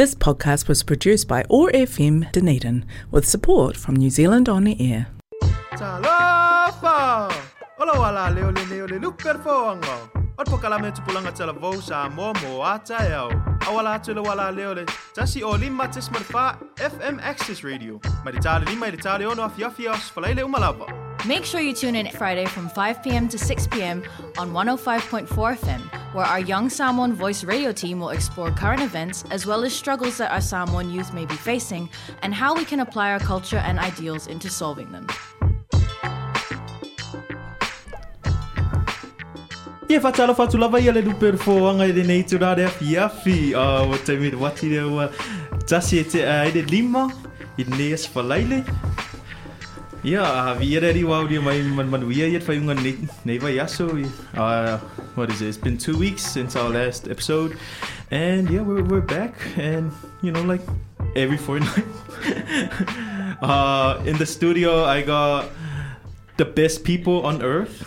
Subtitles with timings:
[0.00, 4.74] This podcast was produced by OAR FM Dunedin with support from New Zealand On the
[4.80, 5.08] Air.
[5.72, 7.30] Talofa!
[7.78, 10.08] Ola wala leo le leo le luper foango.
[10.38, 10.90] Ot po kalame
[11.36, 13.28] tala vo sa mo mo ata yao.
[13.68, 14.86] Awala atu le wala leo le.
[15.12, 18.00] Tasi o lima tis FM Access Radio.
[18.24, 21.09] Ma di tali lima di tali ono afi afi os falaile umalava.
[21.26, 23.28] Make sure you tune in Friday from 5 p.m.
[23.28, 24.02] to 6 p.m.
[24.38, 25.80] on 105.4 FM,
[26.14, 30.16] where our Young Samoan Voice radio team will explore current events as well as struggles
[30.16, 31.90] that our Samoan youth may be facing
[32.22, 35.06] and how we can apply our culture and ideals into solving them.
[39.90, 43.52] Ia whatala whatu lava ia le luper foanga i le nei tu rare afi afi.
[43.52, 45.10] Uh, wa taimi wati le ua
[45.66, 47.12] tasi e te uh, i le lima
[47.58, 48.64] i le nei
[50.04, 50.10] as falaile.
[50.10, 52.96] Ia, a vi ere ri wau ria er mai man man wia iet whaiunga nei,
[53.24, 53.88] nei er vai aso.
[53.96, 54.78] i- Uh,
[55.14, 55.48] what is it?
[55.48, 57.56] It's been two weeks since our last episode.
[58.10, 59.34] And yeah, we're, we're back.
[59.56, 60.62] And, you know, like
[61.16, 61.84] every fortnight.
[63.42, 65.48] uh, in the studio, I got
[66.36, 67.84] the best people on earth.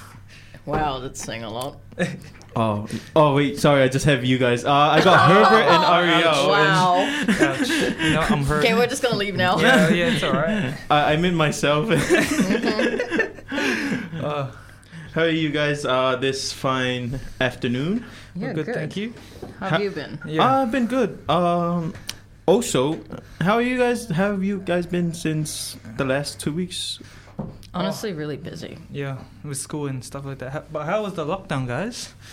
[0.66, 1.78] Wow, that's saying a lot.
[2.56, 4.64] Oh, oh wait, sorry, I just have you guys.
[4.64, 5.84] Uh, I got Herbert and
[6.24, 6.50] Ariel.
[6.50, 7.00] Wow.
[7.28, 7.70] Ouch.
[8.14, 8.64] No, I'm hurt.
[8.64, 9.60] Okay, we're just gonna leave now.
[9.60, 10.50] yeah, yeah, it's alright.
[10.50, 11.90] And I, I meant myself.
[13.52, 14.52] Uh,
[15.14, 18.06] How are you guys uh, this fine afternoon?
[18.36, 19.14] Yeah, good, thank you.
[19.60, 20.20] How have you been?
[20.26, 20.44] Yeah.
[20.46, 21.18] Uh, I've been good.
[21.30, 21.94] Um,
[22.46, 23.00] also,
[23.42, 24.08] how are you guys?
[24.10, 27.00] How have you guys been since the last two weeks?
[27.74, 28.78] Honestly, really busy.
[28.92, 30.52] yeah, with school and stuff like that.
[30.52, 32.14] How- But how was the lockdown, guys?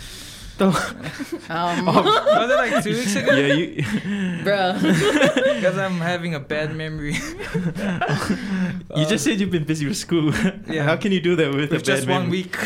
[0.61, 3.33] Um, Was it like two weeks ago?
[3.35, 3.81] yeah, you.
[4.45, 4.77] bruh.
[5.55, 7.15] Because I'm having a bad memory.
[8.95, 10.31] you just said you've been busy with school.
[10.69, 10.83] Yeah.
[10.83, 12.43] How can you do that with, With a just bad one memory?
[12.43, 12.57] week.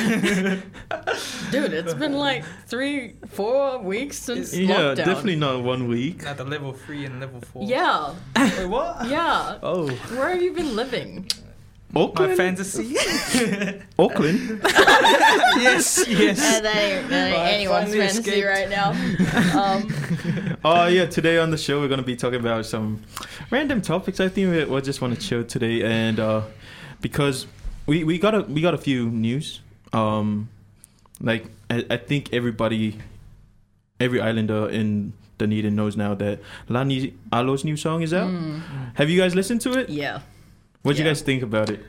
[1.52, 4.96] Dude, it's been like three, four weeks since Yeah, lockdown.
[4.98, 6.26] definitely not one week.
[6.26, 7.64] At the level three and level four.
[7.64, 9.08] Yeah, Wait, what?
[9.08, 9.60] yeah.
[9.64, 11.28] Oh, Where have you been living?
[11.96, 12.32] Auckland.
[12.32, 12.96] My fantasy.
[14.00, 14.60] Auckland.
[14.64, 16.40] yes, yes.
[16.58, 18.48] Uh, that ain't, that ain't anyone's fantasy escaped.
[18.48, 18.92] right now.
[19.56, 23.02] Um, Oh yeah, today on the show we're gonna be talking about some
[23.52, 24.20] random topics.
[24.20, 26.42] I think we, we just want to show today, and uh,
[27.02, 27.48] because
[27.86, 29.62] we, we got a we got a few news.
[29.94, 30.50] Um,
[31.22, 32.98] like I, I think everybody,
[34.00, 38.30] every islander in Dunedin knows now that Lani Alo's new song is out.
[38.30, 38.60] mm,
[38.96, 39.90] Have you guys listened to it?
[39.90, 40.20] yeah.
[40.86, 41.80] What would you guys think about it?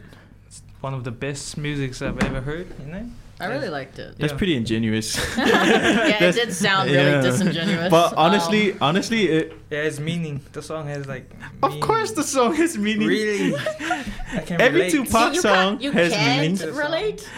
[0.47, 3.05] It's one of the best musics I've ever heard, you know?
[3.39, 4.17] I really liked it.
[4.17, 4.39] That's Yeah.
[4.39, 5.17] pretty ingenious.
[5.37, 7.21] yeah, it did sound really yeah.
[7.21, 7.91] disingenuous.
[7.91, 10.41] but Um, honestly, honestly, it, Yeah, it's meaning.
[10.53, 11.31] The song has like.
[11.62, 13.07] of course the song has meaning.
[13.07, 13.55] Really?
[14.33, 14.93] I can Every relate.
[14.93, 16.75] Tupac you song can't, you has can't meaning.
[16.75, 17.28] relate.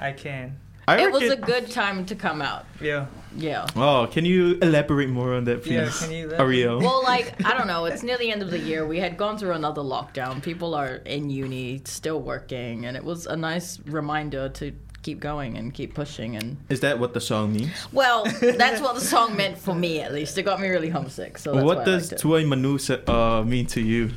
[0.00, 0.56] I can.
[0.86, 2.66] I It was a good time to come out.
[2.80, 3.06] Yeah.
[3.36, 3.66] Yeah.
[3.74, 5.72] Oh, can you elaborate more on that, please?
[5.72, 6.78] Yeah, can you Ariel.
[6.78, 7.86] Well, like I don't know.
[7.86, 8.86] It's near the end of the year.
[8.86, 10.42] We had gone through another lockdown.
[10.42, 14.72] People are in uni, still working, and it was a nice reminder to
[15.04, 16.34] keep going and keep pushing.
[16.34, 17.70] And Is that what the song means?
[17.92, 20.36] well, that's what the song meant for me, at least.
[20.38, 21.38] It got me really homesick.
[21.38, 22.26] So that's what why does liked it.
[22.26, 24.10] Tuai Manu uh, mean to you?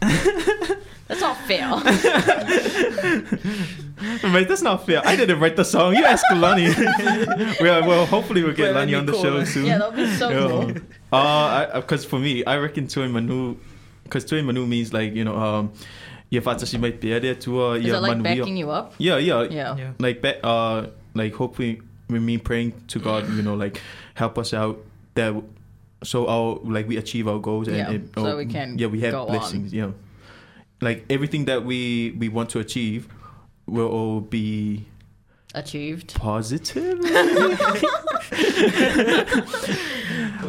[1.06, 1.68] That's not fair.
[4.32, 5.02] Mate, that's not fair.
[5.04, 5.94] I didn't write the song.
[5.94, 6.68] You asked Lani.
[7.60, 9.66] well, well, hopefully we'll get Well, Lani on the be show soon.
[9.66, 10.72] yeah, that would be so cool.
[11.12, 13.56] Uh, because for me, I reckon Tuai Manu,
[14.04, 15.72] because Tuai Manu means like, you know, um,
[16.34, 18.94] ia whātasi mai pērea tua, Is ia it like backing you up?
[18.98, 19.42] Yeah, yeah.
[19.58, 19.76] Yeah.
[19.82, 19.92] Yeah.
[19.98, 21.80] Like, ba- uh, like hopefully,
[22.10, 23.80] with me praying to God, you know, like
[24.14, 24.78] help us out
[25.14, 25.32] that
[26.02, 28.88] so our like we achieve our goals and Yeah, it, so oh, we can yeah
[28.88, 29.28] we have go on.
[29.28, 29.90] blessings yeah
[30.82, 33.08] like everything that we we want to achieve
[33.66, 34.84] will all be
[35.54, 36.14] Achieved.
[36.20, 36.98] positive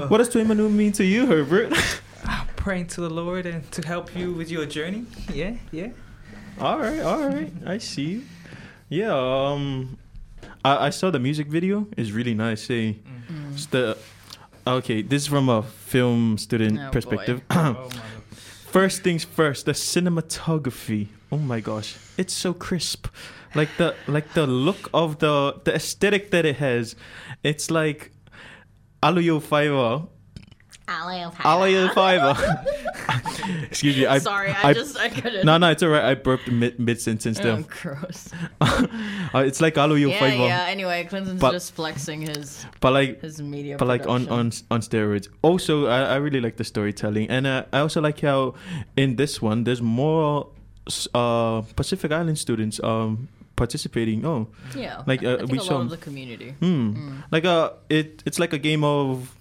[0.10, 1.72] what does Tuai Manu mean to you Herbert
[2.66, 5.06] Praying to the Lord and to help you with your journey.
[5.32, 5.90] Yeah, yeah.
[6.60, 8.22] all right all right I see you
[8.90, 9.98] yeah um
[10.64, 12.98] I, I saw the music video it's really nice hey
[13.30, 13.54] Mm.
[13.54, 13.98] It's the
[14.66, 18.02] okay this is from a film student Oh, perspective oh my
[18.76, 21.08] First things first, the cinematography.
[21.32, 23.08] Oh my gosh, it's so crisp.
[23.56, 26.96] Like the like the look of the the aesthetic that it has.
[27.42, 28.12] It's like
[29.02, 30.10] Aluyo Fiverr.
[30.88, 31.32] Aluyo
[31.94, 33.66] Fiverr.
[33.66, 34.06] Excuse me.
[34.06, 35.46] I, Sorry, I, I- just I couldn't.
[35.46, 36.04] no, no, it's alright.
[36.04, 37.64] I burped mid mid sentence Oh, there.
[37.82, 38.30] gross.
[39.36, 40.66] Uh, it's like Aluyo Yeah, Fiverr, yeah.
[40.70, 43.78] Anyway, Clinton's But- just flexing his but like his media.
[43.78, 45.28] but like on on on steroids.
[45.42, 48.54] Also, I, I really like the storytelling, and uh, I also like how
[48.96, 50.48] in this one there's more
[51.14, 53.28] uh, Pacific Island students um
[53.58, 54.26] participating.
[54.26, 56.52] Oh, yeah, like, uh, we saw- of the community.
[56.60, 56.94] hmm.
[56.94, 57.24] Mm.
[57.32, 59.35] Like uh, it it's like a game of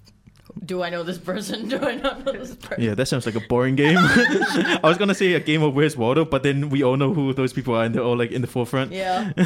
[0.64, 1.68] Do I know this person?
[1.68, 2.82] Do I not know this person?
[2.82, 3.96] Yeah, that sounds like a boring game.
[3.98, 7.32] I was gonna say a game of Where's Waldo, but then we all know who
[7.34, 8.92] those people are, and they're all like in the forefront.
[8.92, 9.32] Yeah.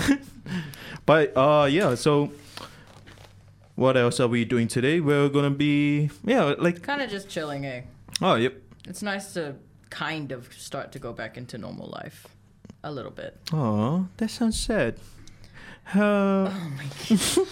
[1.07, 1.95] But uh, yeah.
[1.95, 2.33] So,
[3.77, 5.01] what else are we doing today?
[5.01, 7.83] We're gonna be yeah, like kind of just chilling, eh?
[8.21, 8.55] oh yep.
[8.87, 9.57] It's nice to
[9.89, 12.27] kind of start to go back into normal life.
[12.85, 13.39] A little bit.
[13.53, 14.99] Oh, that sounds sad.
[15.95, 17.47] Uh, Oh my god.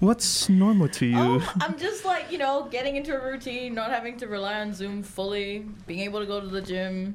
[0.00, 1.16] what's normal to you?
[1.18, 4.72] Oh, I'm just like, you know, getting into a routine, not having to rely on
[4.72, 7.14] Zoom fully, being able to go to the gym.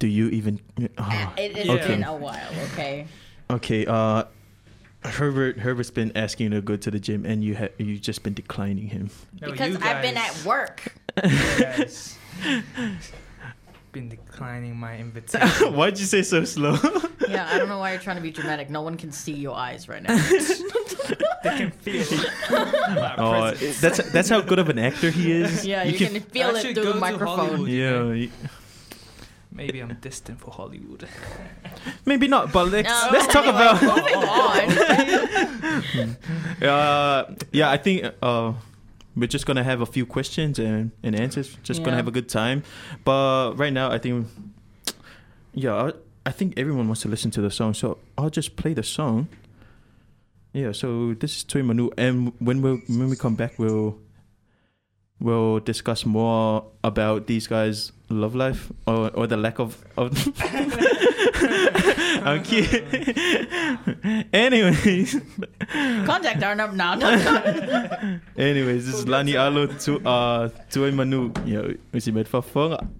[0.00, 0.58] Do you even?
[0.98, 1.86] Oh, it, has Yeah.
[1.86, 3.06] been a while, okay?
[3.50, 3.86] okay.
[3.86, 4.24] Uh,
[5.04, 8.22] Herbert Herbert's been asking you to go to the gym, and you have you just
[8.22, 9.10] been declining him.
[9.40, 10.92] No, because you I've been at work.
[13.94, 15.74] you guys been declining my invitation.
[15.74, 16.76] Why'd you say so slow?
[17.30, 18.70] Yeah, I don't know why you're trying to be dramatic.
[18.70, 20.16] No one can see your eyes right now.
[21.44, 22.28] they can feel it.
[23.18, 25.64] oh, that's that's how good of an actor he is.
[25.64, 27.68] Yeah, you, can, feel it through the microphone.
[27.68, 28.30] Yeah, y-
[29.52, 31.06] Maybe I'm destined for Hollywood.
[32.04, 32.50] maybe not.
[32.52, 33.80] But let's No, let's talk anyway, about.
[33.80, 34.16] moving
[36.02, 36.16] on.
[36.68, 38.54] Uh, yeah, I think uh,
[39.16, 41.56] we're just gonna have a few questions and, and answers.
[41.62, 42.62] Just gonna have a good time.
[43.04, 44.26] But right now, I think,
[45.52, 45.92] yeah, I,
[46.26, 49.28] I think everyone wants to listen to the song, so I'll just play the song.
[50.52, 53.98] Yeah, so this is Tui Manu, and when we when we come back, we'll
[55.20, 60.12] we'll discuss more about these guys' love life or or the lack of of.
[62.24, 63.14] I'm kidding.
[64.32, 65.20] Anyways.
[66.06, 66.94] Contact our number now.
[67.00, 68.20] No, no.
[68.36, 71.30] Anyways, this is Lani Alo to uh Tui Manu.
[71.44, 72.99] Ja, we zijn met Van Vongen.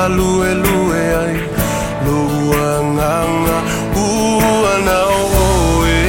[0.00, 1.36] Na malu e lue ai
[2.04, 2.80] Lua
[3.94, 6.02] ua na oe.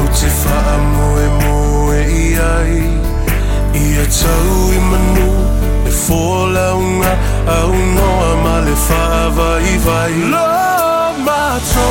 [0.00, 2.26] O te wha moe moe i
[2.56, 2.78] ai
[3.74, 5.30] Ia tau i manu
[5.86, 7.12] E fōlaunga
[7.58, 10.48] au noa ma le whaava i vai Lo
[11.26, 11.88] mato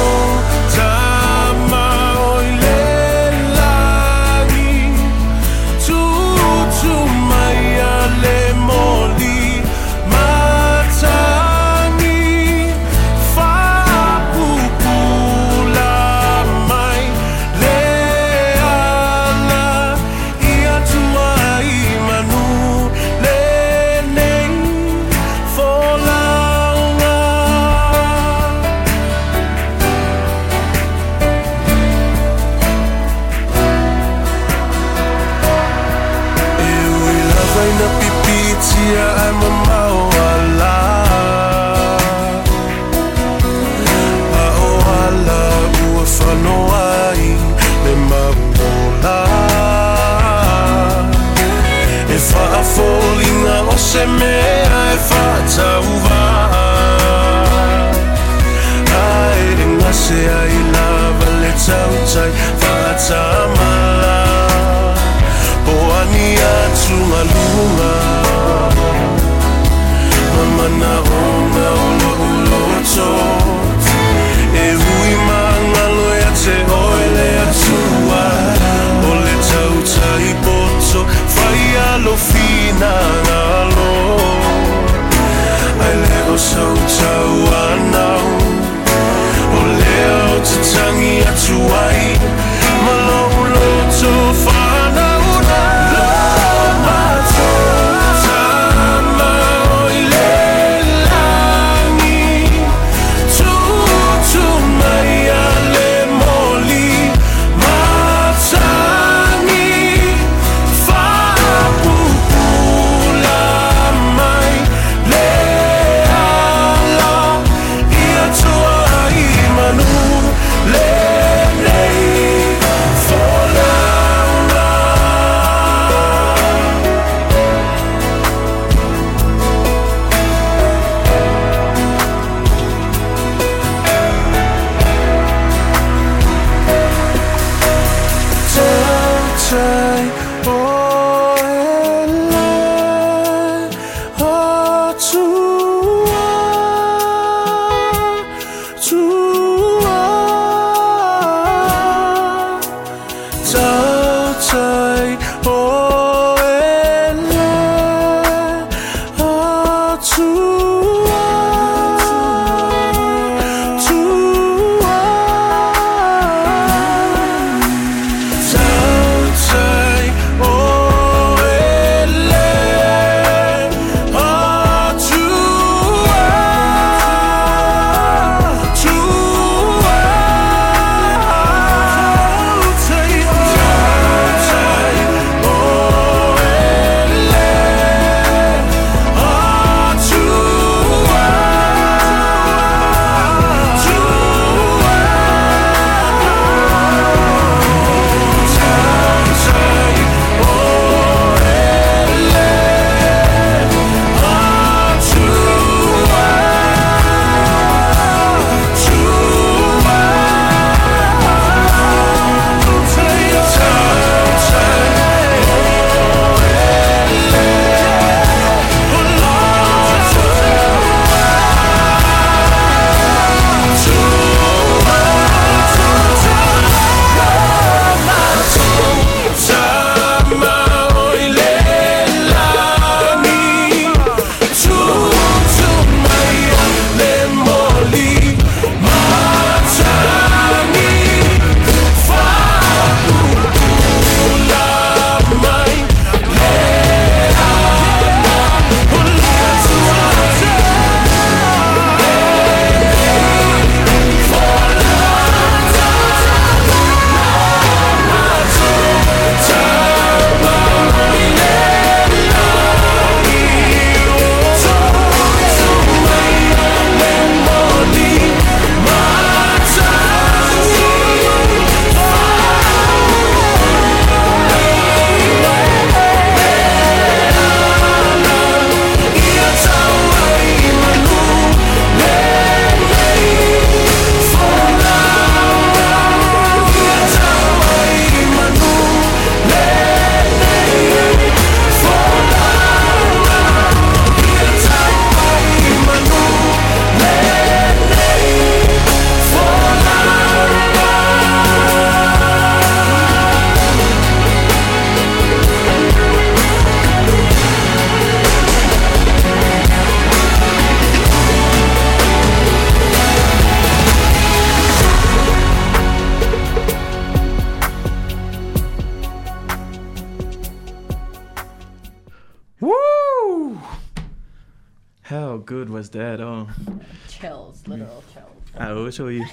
[328.88, 329.26] I will show you.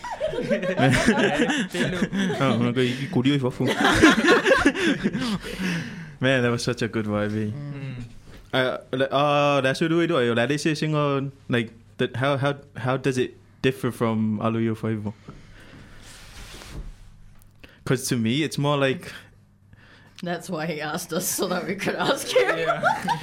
[2.41, 3.65] oh, nó cái cái cú điêu phá.
[6.21, 7.33] Man, that was such a good vibe.
[7.33, 7.51] eh?
[7.53, 7.95] Mm.
[8.53, 8.79] Uh,
[9.11, 10.35] uh, that's what we do.
[10.35, 12.17] Like they say, sing on like that.
[12.17, 15.13] How how how does it differ from Aluyo Five?
[17.85, 19.13] Because to me, it's more like
[20.23, 22.57] That's why he asked us so that we could ask him.
[22.59, 22.81] Yeah.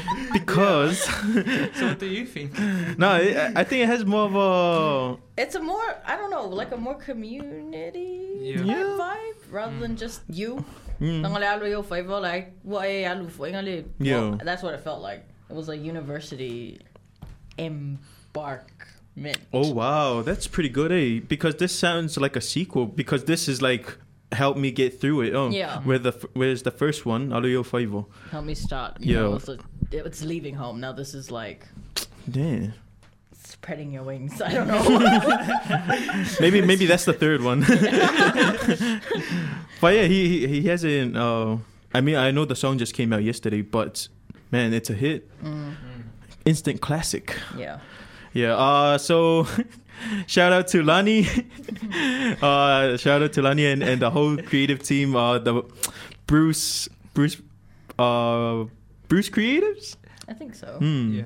[0.33, 2.57] because so what do you think?
[3.00, 6.45] no, I, I think it has more of a It's a more, I don't know,
[6.48, 8.57] like a more community Yeah.
[8.57, 8.98] type Yeah.
[9.00, 10.63] vibe rather than just you.
[11.00, 13.86] mm, Nangale alu yo favor like what ay alu fo ngale.
[13.98, 14.19] Yeah.
[14.19, 15.24] Well, that's what it felt like.
[15.50, 16.79] It was a university
[17.57, 19.38] embarkment.
[19.53, 21.19] Oh wow, that's pretty good, eh?
[21.27, 22.86] Because this sounds like a sequel.
[22.86, 23.98] Because this is like
[24.31, 25.33] help me get through it.
[25.35, 25.79] Oh, Yeah.
[25.81, 27.29] Where the where's the first one?
[27.29, 27.91] Aluyo Five.
[28.31, 28.97] Help me start.
[29.00, 29.07] Yeah.
[29.07, 29.50] You know, it's,
[29.91, 30.79] it's leaving home.
[30.79, 31.67] Now this is like
[32.31, 32.67] Yeah.
[33.43, 34.41] spreading your wings.
[34.41, 36.25] I don't know.
[36.39, 37.61] maybe maybe that's the third one.
[39.81, 41.17] but yeah, he he, he hasn't.
[41.17, 41.57] Uh,
[41.93, 44.07] I mean, I know the song just came out yesterday, but
[44.51, 45.73] man, it's a hit, Mm,
[46.45, 47.35] instant classic.
[47.57, 47.79] yeah.
[48.33, 48.55] Yeah.
[48.55, 49.45] Uh, so
[50.27, 51.27] shout out to Lani.
[52.41, 55.15] uh, shout out to Lani and, and the whole creative team.
[55.15, 55.63] Uh, the
[56.27, 57.38] Bruce Bruce
[58.00, 58.65] uh
[59.08, 59.98] Bruce Creatives.
[60.27, 60.67] I think so.
[60.79, 61.13] Hmm.
[61.13, 61.24] Yeah.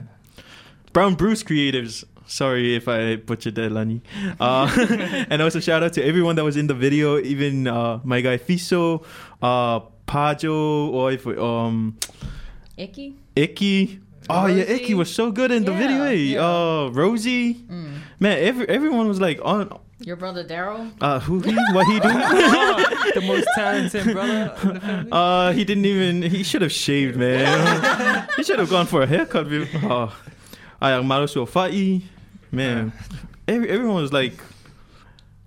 [0.94, 2.04] Brown Bruce Creatives.
[2.28, 4.02] Sorry if I butchered that, Lani.
[4.40, 4.68] Uh,
[5.30, 8.38] and also shout out to everyone that was in the video, even uh, my guy
[8.38, 9.06] Fiso,
[9.44, 11.98] uh, Pajo, or if we, um,
[12.78, 13.16] Icky?
[13.36, 14.00] Iki.
[14.30, 14.74] Oh yeah, Rosie.
[14.74, 16.10] Iki was so good in the Yeah, video.
[16.10, 16.42] yeah.
[16.42, 17.54] Uh, Rosie.
[17.56, 18.00] Mm.
[18.20, 19.80] Man, every everyone was like on.
[20.00, 20.92] Your brother Daryl?
[21.00, 21.56] Uh, who he?
[21.74, 22.10] What he do?
[23.20, 25.10] the most talented brother in the family.
[25.12, 26.22] Uh, he didn't even.
[26.22, 28.28] He should have shaved, man.
[28.36, 29.48] he should have gone for a haircut.
[29.84, 30.14] Oh,
[30.82, 32.02] I Marusu Fai,
[32.52, 32.92] man.
[33.48, 34.34] Every, everyone was like,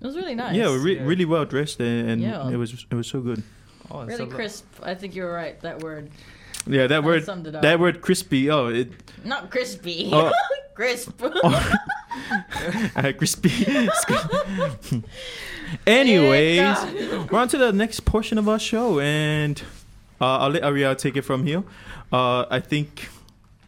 [0.01, 0.55] It was really nice.
[0.55, 1.03] yeah, re- Yeah.
[1.05, 2.49] really well dressed, and, and Yeah.
[2.49, 3.43] it was it was so good.
[3.91, 4.65] oh, Really a lo- crisp.
[4.81, 5.59] I think you were right.
[5.61, 6.09] That word.
[6.69, 7.61] Yeah, that word, summed it up.
[7.63, 8.49] that word crispy.
[8.51, 8.91] Oh, it
[9.25, 10.09] Not crispy.
[10.13, 10.31] Oh.
[10.75, 11.21] Crisp.
[11.43, 13.89] uh, crispy.
[15.85, 19.61] Anyways, we're on to the next portion of our show, and
[20.21, 21.63] uh, I'll let Ariel take it from here.
[22.13, 23.09] Uh, I think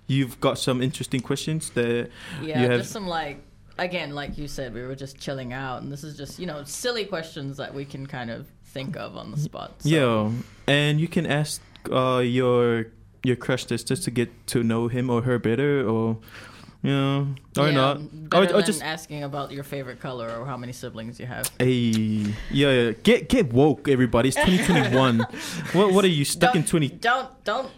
[0.08, 2.10] you've got some interesting questions that
[2.42, 3.42] Yeah, You have- just some like
[3.78, 6.64] again, like you said, we were just chilling out, and this is just you know
[6.64, 9.74] silly questions that we can kind of think of on the spot.
[9.80, 9.90] So.
[9.90, 10.32] Yeah,
[10.68, 12.88] and you can ask uh, your
[13.24, 16.18] your crush this just to get to know him or her better, or
[16.84, 18.02] you know, or Yeah, not,
[18.34, 21.50] or, or just asking about your favorite color or how many siblings you have.
[21.60, 24.30] hey, yeah, yeah, get get woke, everybody.
[24.30, 25.20] It's 2021.
[25.74, 26.88] what what are you stuck in Don't- 20?
[26.98, 27.70] Don't don't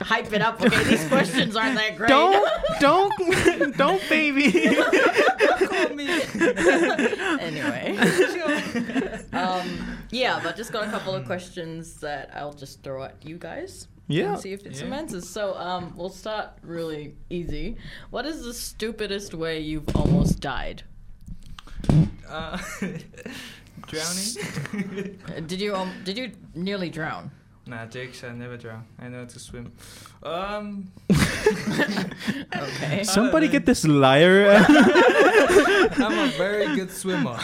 [0.00, 0.60] hype it up.
[0.60, 2.08] Okay, these questions aren't that great.
[2.08, 2.46] Don't
[2.80, 4.50] don't don't, baby.
[4.50, 6.08] don't Call me
[7.40, 7.96] anyway.
[9.32, 13.36] um, yeah, but just got a couple of questions that I'll just throw at you
[13.38, 13.88] guys.
[14.08, 14.32] Yeah.
[14.32, 15.28] And see if it's some answers.
[15.28, 17.76] So um, we'll start really easy.
[18.10, 20.84] What is the stupidest way you've almost died?
[22.28, 22.58] Uh,
[23.86, 25.18] drowning?
[25.36, 27.30] Uh, Did you um, did you nearly drown?
[27.66, 28.84] Nah, Jake, I never drown.
[28.98, 29.72] I know how to swim.
[30.22, 30.92] Um,
[32.56, 33.04] Okay.
[33.04, 34.48] Somebody get this liar.
[34.68, 37.38] I'm a very good swimmer.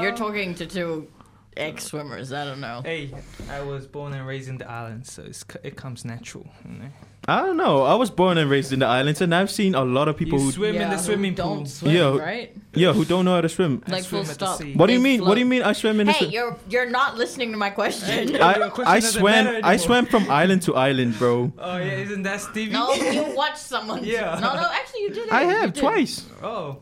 [0.00, 1.08] You're Um, talking to two
[1.56, 2.32] ex swimmers.
[2.32, 2.82] I don't know.
[2.84, 3.12] Hey,
[3.50, 6.46] I was born and raised in the islands, so it's, it comes natural.
[6.68, 6.88] You, know?
[7.28, 7.82] I don't know.
[7.82, 10.38] I was born and raised in the islands, and I've seen a lot of people
[10.38, 11.66] you who swim in Yeah, the who swimming don't pool.
[11.66, 12.16] swim, Yeah.
[12.16, 12.56] right?
[12.72, 13.82] yeah who don't know how to swim.
[13.86, 14.58] Like swim full at stop.
[14.58, 14.72] sea.
[14.72, 15.20] What do you They mean?
[15.26, 15.50] What do you float.
[15.50, 15.62] mean?
[15.62, 16.30] I swim in the Hey, swim.
[16.32, 18.28] you're you're not listening to my question.
[18.32, 19.44] Your I, question I doesn't swam.
[19.44, 19.78] matter I anymore.
[19.78, 21.52] swam from island to island, bro.
[21.58, 22.72] Oh yeah, isn't that Stevie?
[22.72, 24.04] no, you watched someone.
[24.04, 24.38] Yeah.
[24.40, 25.32] No, no, actually you did it.
[25.32, 25.80] I You have did.
[25.82, 26.24] twice.
[26.42, 26.78] Oh,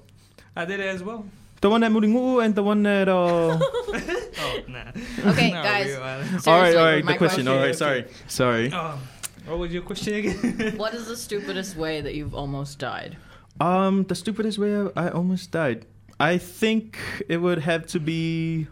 [0.54, 1.26] I did it as well.
[1.60, 3.08] The one at Muringu and the one at.
[3.08, 3.58] Uh...
[3.58, 4.92] Oh nah.
[5.32, 5.86] Okay, Not guys.
[5.86, 6.28] real island.
[6.42, 7.04] Seriously, all right, all right.
[7.04, 7.18] The question.
[7.18, 8.70] question- All right, sorry, sorry.
[8.72, 8.98] Oh,
[9.46, 10.74] what was your question again?
[10.82, 13.16] What is the stupidest way that you've almost died?
[13.60, 15.86] Um, the stupidest way I, I almost died.
[16.20, 18.66] I think it would have to be.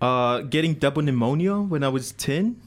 [0.00, 2.60] Uh, getting double pneumonia when I was ten.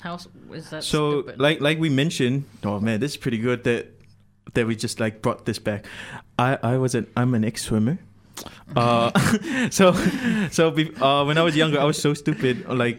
[0.00, 0.28] How s-
[0.70, 1.40] that so stupid?
[1.40, 3.86] like like we mentioned oh man this is pretty good that
[4.54, 5.86] that we just like brought this back
[6.38, 7.98] i i was an i'm an ex-swimmer
[8.74, 9.10] uh
[9.70, 9.92] so
[10.50, 12.98] so be, uh when i was younger i was so stupid like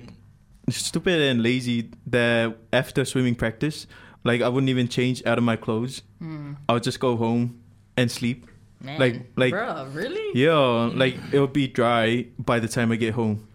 [0.69, 3.85] stupid and lazy that after swimming practice
[4.23, 6.53] like i wouldn't even change out of my clothes Hmm.
[6.69, 7.59] i would just go home
[7.97, 8.47] and sleep
[8.79, 10.39] Man, like- like- bruh, really?
[10.39, 13.47] yeah like it would be dry by the time i get home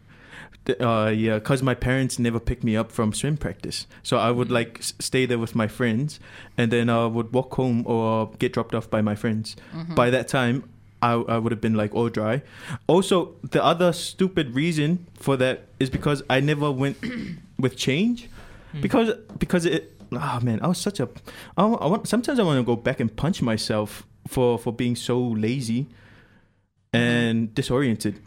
[0.80, 4.50] uh, yeah, because my parents never picked me up from swim practice, so I would
[4.50, 6.20] like s- stay there with my friends,
[6.58, 9.56] and then I would walk home or get dropped off by my friends.
[9.74, 9.94] Mm-hmm.
[9.94, 10.68] By that time,
[11.00, 12.42] I, I would have been like all dry.
[12.86, 16.98] Also, the other stupid reason for that is because I never went
[17.58, 18.28] with change,
[18.72, 18.80] hmm.
[18.80, 19.94] because because it.
[20.10, 21.08] Oh man, I was such a.
[21.56, 25.20] I, want sometimes I want to go back and punch myself for for being so
[25.20, 26.96] lazy mm-hmm.
[26.96, 28.20] and disoriented.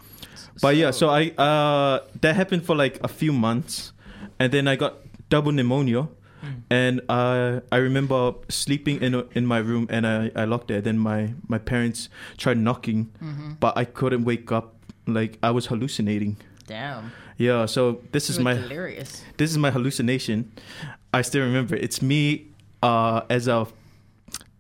[0.62, 3.94] But yeah, so I uh that happened for like a few months,
[4.40, 4.98] and then I got
[5.30, 6.08] double pneumonia,
[6.70, 10.84] and uh, I remember sleeping in a, in my room, and I, I locked it.
[10.84, 13.54] Then my my parents tried knocking, Mm-hmm.
[13.60, 14.76] but I couldn't wake up.
[15.08, 16.38] Like I was hallucinating.
[16.68, 17.12] Damn.
[17.38, 19.24] Yeah, so this is You were my delirious.
[19.38, 20.52] this is my hallucination.
[21.14, 21.76] I still remember.
[21.76, 22.48] It's me
[22.84, 23.68] uh, as a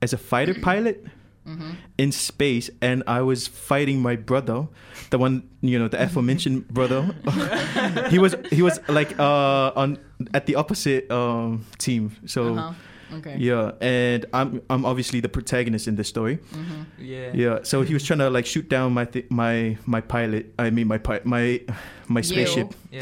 [0.01, 1.05] as a fighter pilot
[1.47, 1.71] Mm-hmm.
[1.97, 4.67] in space, and I was fighting my brother,
[5.09, 7.01] the one you know, the aforementioned brother.
[8.09, 9.97] he was he was like uh, on
[10.35, 12.11] at the opposite um, team.
[12.25, 12.73] So Uh-huh.
[13.17, 13.35] Okay.
[13.39, 16.37] yeah, and I'm I'm obviously the protagonist in this story.
[16.37, 16.81] Mm-hmm.
[17.03, 17.31] Yeah.
[17.33, 20.53] Yeah, so he was trying to like shoot down my th- my my pilot.
[20.59, 21.59] I mean my pi- my
[22.07, 23.01] my spaceship Yeah.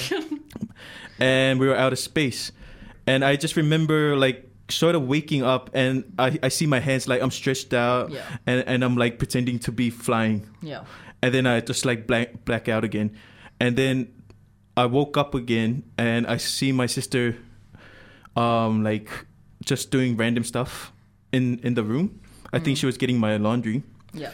[1.19, 2.52] and we were out of space.
[3.06, 7.08] And I just remember like sort of waking up and I, I see my hands
[7.08, 8.23] like I'm stretched out Yeah.
[8.45, 10.47] and, and I'm like pretending to be flying.
[10.62, 10.84] Yeah.
[11.21, 13.12] And then I just like black black out again.
[13.60, 14.08] And then
[14.77, 17.36] I woke up again and I see my sister
[18.36, 19.10] um like
[19.65, 20.93] just doing random stuff
[21.32, 22.21] in in the room.
[22.53, 24.32] I think she was getting my laundry Yeah.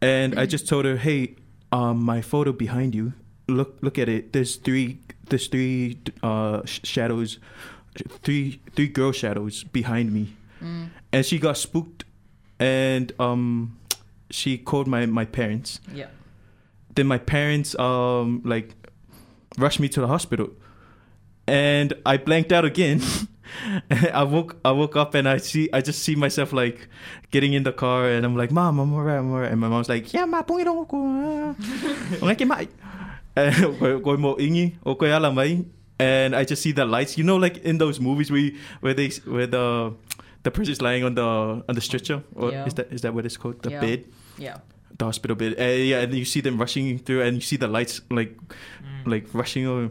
[0.00, 1.36] and I just told her, "Hey,
[1.72, 3.12] um, my photo behind you.
[3.48, 4.32] Look, look at it.
[4.32, 7.38] There's three, there's three uh, sh- shadows,
[8.22, 10.90] three, three girl shadows behind me." Mm.
[11.12, 12.04] And she got spooked,
[12.58, 13.76] and um,
[14.30, 15.80] she called my my parents.
[15.92, 16.08] Yeah.
[16.94, 18.74] Then my parents um like
[19.58, 20.50] rushed me to the hospital,
[21.46, 23.00] and I blanked out again.
[24.14, 26.88] I woke I woke up and I see I just see myself like
[27.30, 29.50] getting in the car and I'm like, Mom, I'm alright, I'm alright.
[29.50, 30.96] And my mom's like, Yeah, ma, pungi dong ako.
[31.02, 31.54] ah."
[32.22, 32.68] Ang mai.
[33.36, 35.64] Eh, koe- koe mo ingi, o koe ala mai.
[36.00, 37.16] And I just see the lights.
[37.18, 39.92] You know, like in those movies where where they where the
[40.42, 41.22] the person's lying on the
[41.68, 42.66] on the stretcher, or Yeah.
[42.66, 43.62] is that is that what it's called?
[43.62, 43.80] The Yeah.
[43.80, 44.04] bed,
[44.38, 44.56] Yeah.
[44.98, 45.54] the hospital bed.
[45.58, 48.36] Uh, yeah, and you see them rushing through, and you see the lights like
[49.06, 49.90] like rushing over.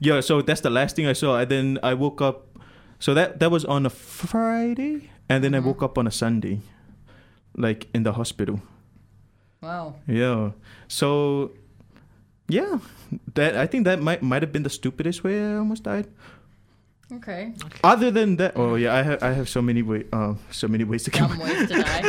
[0.00, 1.38] Yeah, so that's the last thing I saw.
[1.38, 2.46] And then I woke up.
[2.98, 5.64] So that that was on a Friday, and then I Mhm.
[5.70, 6.60] woke up on a Sunday,
[7.56, 8.60] like in the hospital.
[9.62, 9.94] Wow.
[10.06, 10.50] Yeah.
[10.88, 11.50] So,
[12.48, 12.78] yeah,
[13.34, 16.06] that I think that might might have been the stupidest way I almost died.
[17.10, 17.54] Okay.
[17.82, 20.84] Other than that, oh yeah, I have I have so many way uh so many
[20.84, 21.38] ways to Dumb come.
[21.40, 22.02] ways to die.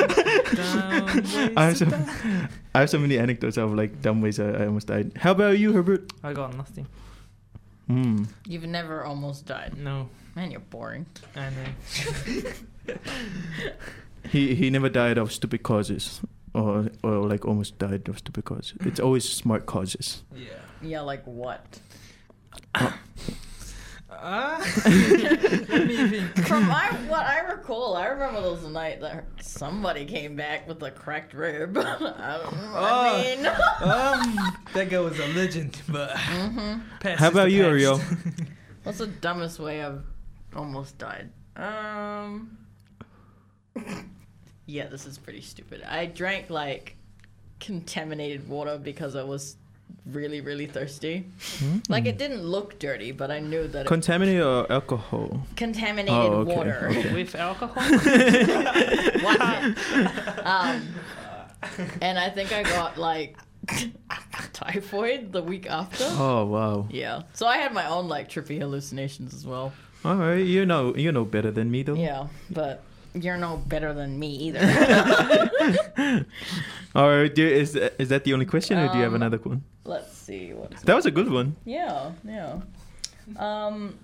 [1.55, 1.85] I have so
[2.75, 5.13] I have so many anecdotes of like dumb ways I, I almost died.
[5.15, 6.11] How about you, Herbert?
[6.23, 6.87] I got nothing.
[7.87, 8.25] Hmm.
[8.45, 9.77] You've never almost died.
[9.77, 10.09] No.
[10.35, 11.05] Man, you're boring.
[11.35, 12.43] I know.
[14.29, 16.21] He he never died of stupid causes,
[16.53, 18.73] or or like almost died of stupid causes.
[18.85, 20.23] It's always smart causes.
[20.35, 20.47] Yeah.
[20.81, 21.79] Yeah, like what?
[24.21, 24.63] Let.
[26.47, 30.67] From my, what I recall, I remember there was a night that somebody came back
[30.67, 31.77] with a cracked rib.
[31.77, 31.83] I
[32.43, 32.53] don't.
[32.53, 32.75] Oh.
[32.75, 36.81] I mean, Um, that guy was a legend, but Mhm.
[36.99, 37.69] past How is about you, past.
[37.71, 38.01] Ariel?
[38.83, 40.03] what's the dumbest way I've
[40.55, 41.29] almost died?
[41.55, 42.57] Um.
[44.69, 45.81] Yeah, this is pretty stupid.
[45.83, 46.95] I drank like
[47.59, 49.55] contaminated water because I was
[50.05, 51.25] really, really thirsty.
[51.89, 55.45] Like it didn't look dirty, but I knew that it Contaminated or alcohol?
[55.55, 56.87] contaminated Oh, okay, water.
[56.89, 57.13] okay.
[57.17, 57.83] With alcohol?
[59.29, 59.77] One hit.
[60.45, 60.81] Um,
[62.01, 63.37] and I think I got like
[64.53, 66.05] typhoid the week after.
[66.07, 66.87] Oh wow!
[66.89, 67.23] Yeah.
[67.33, 69.73] So I had my own like trippy hallucinations as well.
[70.05, 71.95] All right, you know you know better than me though.
[71.95, 72.81] Yeah, but
[73.13, 74.59] you're no better than me either.
[76.95, 79.21] All right, do, is that, is that the only question, or do you have Um,
[79.21, 79.63] another one?
[79.85, 81.55] Let's see what's That was a good one.
[81.65, 82.61] Yeah, yeah.
[83.37, 83.99] Um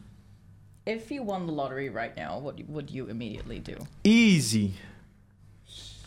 [0.86, 3.76] if you won the lottery right now, what would you immediately do?
[4.04, 4.74] Easy.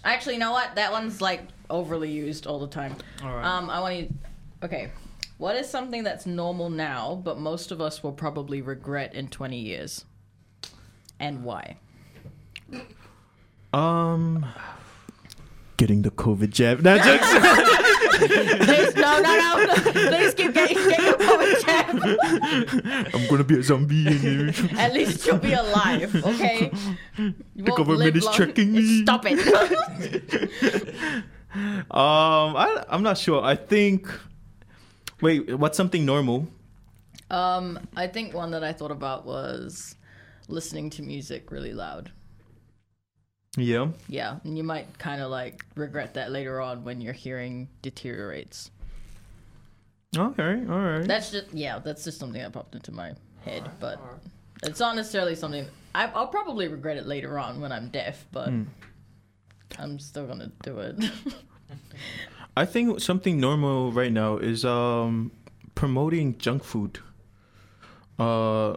[0.04, 0.76] Actually, you know what?
[0.76, 2.94] That one's like overly used all the time.
[3.22, 3.44] Alright.
[3.44, 4.14] Um, I want you.
[4.62, 4.90] Okay,
[5.38, 9.58] what is something that's normal now, but most of us will probably regret in 20
[9.58, 10.04] years,
[11.18, 11.76] and why?
[13.72, 14.46] Um,
[15.76, 16.80] getting the COVID jab.
[16.80, 17.28] No, jokes.
[18.18, 19.74] Please, no, no, no.
[19.92, 23.14] Please keep getting get your COVID jab.
[23.14, 24.06] I'm gonna be a zombie.
[24.06, 26.70] and- At least you'll be alive, okay?
[27.18, 29.02] You The government is long- checking me.
[29.02, 29.38] Stop it.
[31.90, 33.42] um, I I'm not sure.
[33.42, 34.08] I think.
[35.20, 36.46] Wait, what's something normal?
[37.30, 39.96] Um, I think one that I thought about was
[40.48, 42.10] listening to music really loud.
[43.58, 43.88] Yeah.
[44.08, 48.70] Yeah, and you might kind of like regret that later on when your hearing deteriorates.
[50.16, 50.64] Okay.
[50.68, 51.06] All right.
[51.06, 53.12] That's just yeah, that's just something that popped into my
[53.44, 54.00] head, but
[54.62, 58.50] it's not necessarily something I, I'll probably regret it later on when I'm deaf, but
[59.78, 60.96] I'm still gonna do it.
[62.56, 65.32] I think something normal right now is um
[65.74, 66.98] promoting junk food.
[68.18, 68.76] Uh,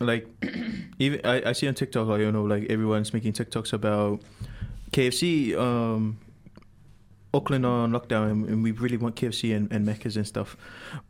[0.00, 0.26] like
[0.98, 4.20] even I, I see on TikTok, like, you know, like everyone's making TikToks about
[4.92, 5.56] KFC.
[5.56, 6.18] Um,
[7.34, 10.56] Auckland on lockdown, and, and we really want KFC and, and Macca's and stuff,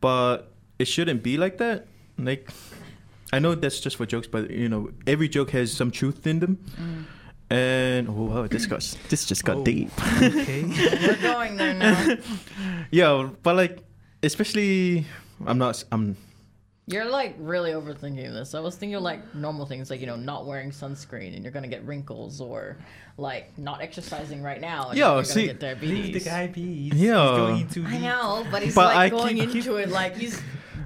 [0.00, 1.86] but it shouldn't be like that.
[2.18, 2.50] Like,
[3.32, 6.40] I know that's just for jokes, but you know, every joke has some truth in
[6.40, 7.06] them.
[7.50, 9.64] And oh wow, this got this just got Oh.
[9.64, 9.90] deep.
[10.20, 10.64] Okay.
[11.06, 12.16] We're going there now.
[12.90, 13.78] Yeah, but like,
[14.22, 15.06] especially,
[15.46, 15.84] I'm not.
[15.92, 16.16] I'm.
[16.88, 18.54] You're like really overthinking this.
[18.54, 21.52] I was thinking of like normal things like you know not wearing sunscreen and you're
[21.52, 22.78] gonna get wrinkles or
[23.18, 26.88] like not exercising right now and Yeah, you're see- gonna get Leave the guy be.
[26.90, 27.28] He's, Yeah.
[27.30, 28.00] He's going too I deep.
[28.00, 30.40] know, but he's But like I going keep- into it like he's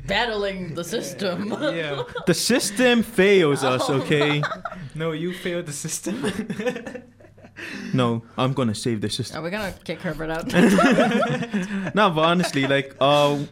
[0.06, 1.50] battling the system.
[1.60, 2.02] Yeah.
[2.26, 3.88] The system fails us.
[3.88, 4.42] Okay.
[4.94, 6.16] No, you failed the system.
[7.94, 9.38] No, I'm gonna save the system.
[9.38, 10.46] Are we gonna kick Herbert out?
[11.94, 13.48] No, but honestly, like, uh, w-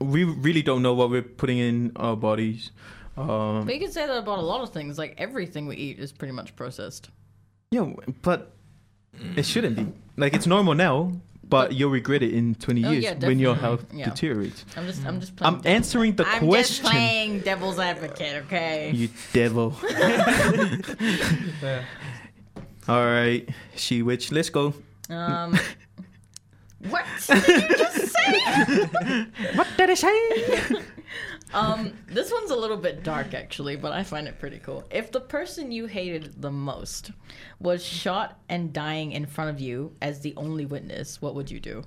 [0.00, 2.70] we really don't know what we're putting in our bodies.
[3.16, 4.98] Um, but you can say that about a lot of things.
[4.98, 7.10] Like everything we eat is pretty much processed.
[7.70, 8.52] yeah, but
[9.36, 9.86] it shouldn't be.
[10.16, 11.12] Like, it's normal now,
[11.48, 14.06] but you'll regret it in 20 Oh, years yeah, when your health Yeah.
[14.10, 14.64] deteriorates.
[14.76, 15.54] I'm just, I'm just playing.
[15.56, 16.86] I'm answering the I'm just question.
[16.86, 18.44] playing devil's advocate.
[18.46, 18.90] Okay.
[18.94, 19.76] You devil.
[19.88, 21.84] Yeah.
[22.88, 24.30] All right, she witch.
[24.32, 24.74] Let's go.
[25.10, 25.58] Um.
[26.90, 27.06] What
[28.24, 29.56] did you just say?
[29.56, 30.82] What did I say?
[31.52, 34.84] Um, this one's a little bit dark actually, but I find it pretty cool.
[34.90, 37.12] If the person you hated the most
[37.60, 41.60] was shot and dying in front of you as the only witness, what would you
[41.60, 41.84] do?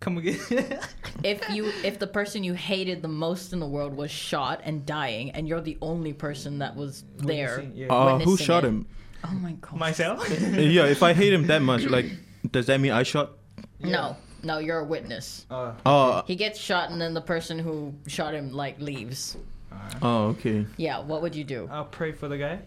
[0.00, 0.40] Come again.
[1.22, 4.86] If you if the person you hated the most in the world was shot and
[4.86, 7.62] dying and you're the only person that was there.
[7.74, 7.88] Yeah.
[7.88, 8.68] Uh, who shot it.
[8.68, 8.86] him?
[9.24, 9.74] Oh my god.
[9.74, 10.26] Myself.
[10.40, 12.06] yeah, if I hate him that much, like,
[12.50, 13.32] does that mean I shot?
[13.80, 14.16] No.
[14.42, 15.44] No, you're a witness.
[15.50, 19.36] Uh, Oh, He gets shot and then the person who shot him like leaves.
[20.02, 20.64] oh, okay.
[20.76, 21.68] Yeah, what would you do?
[21.70, 22.60] I'll pray for the guy.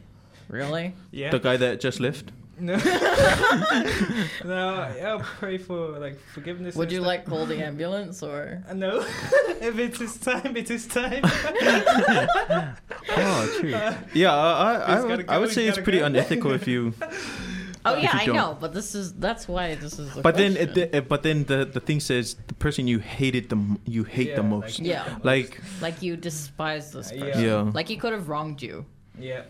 [0.50, 0.94] Really?
[1.12, 1.32] Yeah.
[1.32, 2.32] The guy that just left.
[2.60, 2.76] No.
[4.46, 6.76] no, I'll pray for like forgiveness.
[6.76, 7.08] Would you stuff.
[7.08, 9.00] like call the ambulance or Uh, No.
[9.60, 11.22] if it's his time, it's his time.
[13.10, 13.70] Oh, true.
[14.14, 16.06] Yeah, I, I, I, would, gotta I would say it's pretty go.
[16.06, 16.94] unethical if you.
[17.86, 18.36] Oh yeah, I don't.
[18.36, 20.14] know, but this is that's why this is.
[20.16, 23.50] The But then, it, it, but then the the thing says the person you hated
[23.50, 24.80] the you hate Yeah, the like- most.
[24.80, 27.44] yeah, Like like you despise this person.
[27.44, 28.86] yeah, Like he could have wronged you.
[29.20, 29.44] yeah.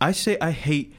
[0.00, 0.94] I say I hate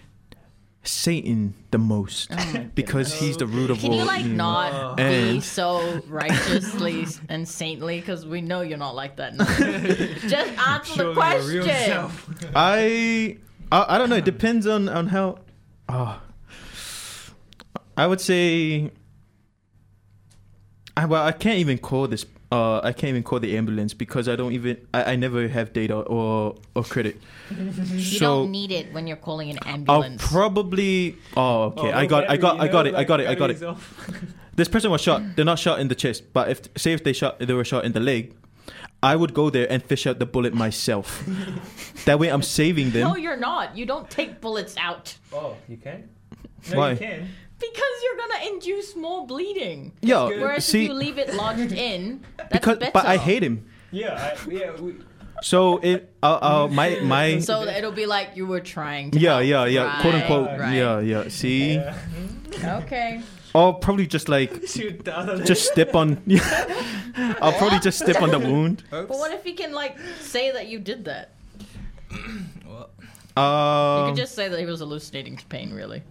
[0.84, 3.92] Satan the most Oh because he's the root of all.
[3.92, 4.36] Can you like evil.
[4.38, 8.00] not be so righteously and saintly?
[8.00, 9.36] Because we know you're not like that.
[9.36, 9.46] Now.
[10.28, 12.12] Just answer Show the question.
[12.56, 13.38] I,
[13.72, 14.16] I I don't know.
[14.18, 15.40] It depends on on how.
[15.88, 16.18] Uh,
[18.02, 18.90] I would say.
[20.98, 22.26] I well, I can't even call this.
[22.52, 24.76] Uh, I can't even call the ambulance because I don't even.
[24.92, 27.22] I, I never have data or or credit.
[27.52, 30.24] You so don't need it when you're calling an ambulance.
[30.24, 31.16] I'll probably.
[31.38, 31.92] Oh, okay.
[31.92, 32.30] Oh, I got.
[32.30, 32.60] I got.
[32.60, 32.96] I got it.
[32.96, 33.28] I got it.
[33.28, 33.62] I got it.
[33.62, 33.78] it.
[34.56, 35.22] This person was shot.
[35.36, 37.86] They're not shot in the chest, but if say if they shot, they were shot
[37.86, 38.34] in the leg.
[39.04, 41.24] I would go there and fish out the bullet myself.
[42.06, 43.10] that way, I'm saving them.
[43.10, 43.78] no, you're not.
[43.78, 46.10] You don't take bullets out Oh, you can.
[46.70, 46.92] No, Why?
[46.92, 47.30] You can.
[47.62, 49.94] Because you're gonna induce more bleeding.
[50.02, 52.92] Yeah, Whereas see, if you leave it lodged in, that's because better.
[52.94, 53.66] but I hate him.
[53.92, 54.16] Yeah.
[54.16, 54.72] I, yeah.
[54.80, 54.96] We,
[55.44, 57.40] So it, uh, uh, my my.
[57.52, 59.20] So it'll be like you were trying to.
[59.20, 59.46] yeah, help.
[59.46, 60.02] yeah, yeah.
[60.02, 60.60] Quote unquote.
[60.60, 60.74] right.
[60.76, 61.30] Yeah, yeah.
[61.30, 61.96] See, yeah.
[62.84, 63.22] Okay.
[63.54, 65.44] or probably just like Shoot the other.
[65.44, 66.22] just step on.
[67.42, 68.84] I'll probably just step on the wound.
[68.90, 71.32] But what if he can like say that you did that?
[72.66, 72.90] Well,
[73.38, 76.04] You Um, could just say that he was hallucinating to pain, really.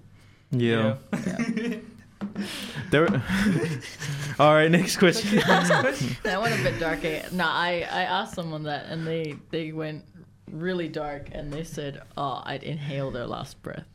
[0.51, 0.97] Yeah.
[2.91, 3.09] There.
[4.39, 4.71] All right.
[4.71, 5.39] Next question.
[6.23, 7.05] That went a bit dark.
[7.05, 7.23] eh?
[7.33, 10.05] No, I, I asked someone that and they, they went
[10.51, 13.87] really dark and they said, oh, I'd inhale their last breath.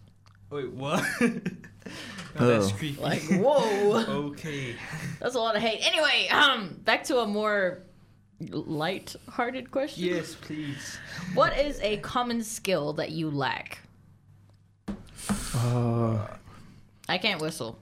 [0.50, 1.04] Wait, what?
[1.22, 2.76] oh, that's Oh.
[2.78, 3.02] creepy.
[3.02, 4.76] Like, whoa, okay.
[5.20, 5.86] that's a lot of hate.
[5.86, 7.84] Anyway, um, back to a more
[8.40, 10.04] light-hearted question.
[10.06, 10.98] Yes, please.
[11.36, 13.80] What is a common skill that you lack?
[15.54, 16.28] Uh,
[17.08, 17.78] I can't whistle.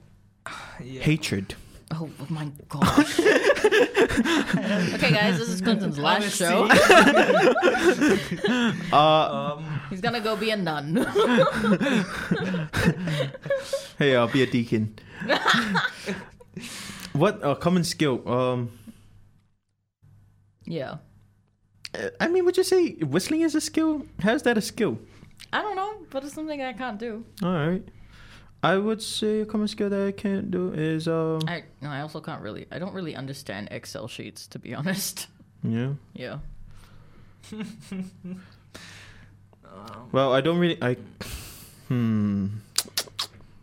[0.81, 1.01] Yeah.
[1.01, 1.55] hatred.
[1.91, 3.19] Oh my gosh.
[3.19, 6.67] okay, guys, this is Clinton's last show.
[8.91, 10.95] Uh, Um, He's gonna go be a nun.
[13.99, 14.95] hey, I'll be a deacon.
[17.13, 18.27] what a common skill?
[18.27, 18.71] Um,
[20.65, 20.97] yeah.
[21.95, 24.05] uh, I mean, would you say whistling is a skill?
[24.21, 24.97] How's that a skill?
[25.51, 27.23] I don't know, but it's something I can't do.
[27.43, 27.83] All right.
[28.63, 31.99] I would say a common skill that I can't do is um I no, I
[32.01, 32.65] also can't really.
[32.71, 35.27] I don't really understand Excel sheets, to be honest.
[35.63, 35.93] yeah.
[36.13, 36.39] Yeah.
[40.11, 40.95] Well, I don't really I
[41.87, 42.47] hmm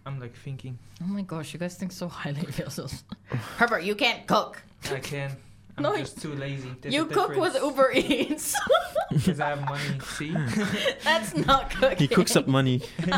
[0.04, 0.78] I'm like thinking.
[1.02, 3.04] Oh my gosh, you guys think so highly of yourselves.
[3.58, 4.60] Herbert, you can't cook.
[4.90, 5.36] I can.
[5.86, 6.70] I'm No, just too lazy.
[6.80, 7.54] There's you cook with.
[7.54, 8.54] Uber Eats.
[9.10, 9.98] Because I have money.
[10.16, 10.30] See,
[11.04, 11.98] That's not cooking.
[11.98, 12.80] he cooks up money.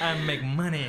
[0.00, 0.86] I make money.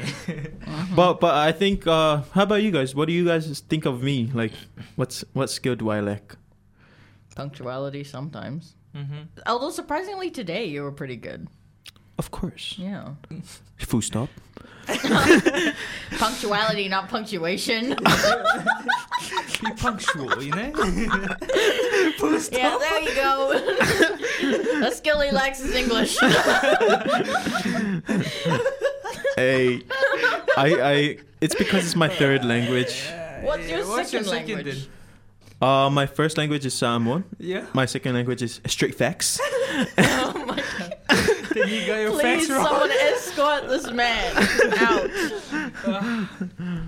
[0.96, 2.96] But but I think uh how about you guys?
[2.96, 4.32] What do you guys think of me?
[4.34, 4.54] Like
[4.96, 6.38] what's what skill do I lack?
[7.36, 8.76] Punctuality sometimes.
[8.96, 11.48] hmm Although surprisingly today you were pretty good.
[12.18, 12.76] Of course.
[12.80, 13.16] Yeah.
[13.80, 14.30] Full stop.
[16.18, 17.90] Punctuality, not punctuation.
[17.90, 20.72] Be punctual, you know.
[22.52, 23.52] yeah, there you go.
[24.86, 26.18] A skill he lacks is English.
[29.36, 29.82] Hey
[30.56, 33.10] I I it's because it's my third language.
[33.42, 34.88] What's your What's second your second language?
[35.62, 37.24] Uh my first language is Samoan.
[37.40, 37.66] Yeah.
[37.74, 39.40] My second language is straight facts.
[39.98, 40.96] Oh my god.
[41.54, 42.66] Then you got your Please, facts wrong.
[42.66, 44.34] someone escort this man
[44.78, 45.10] out.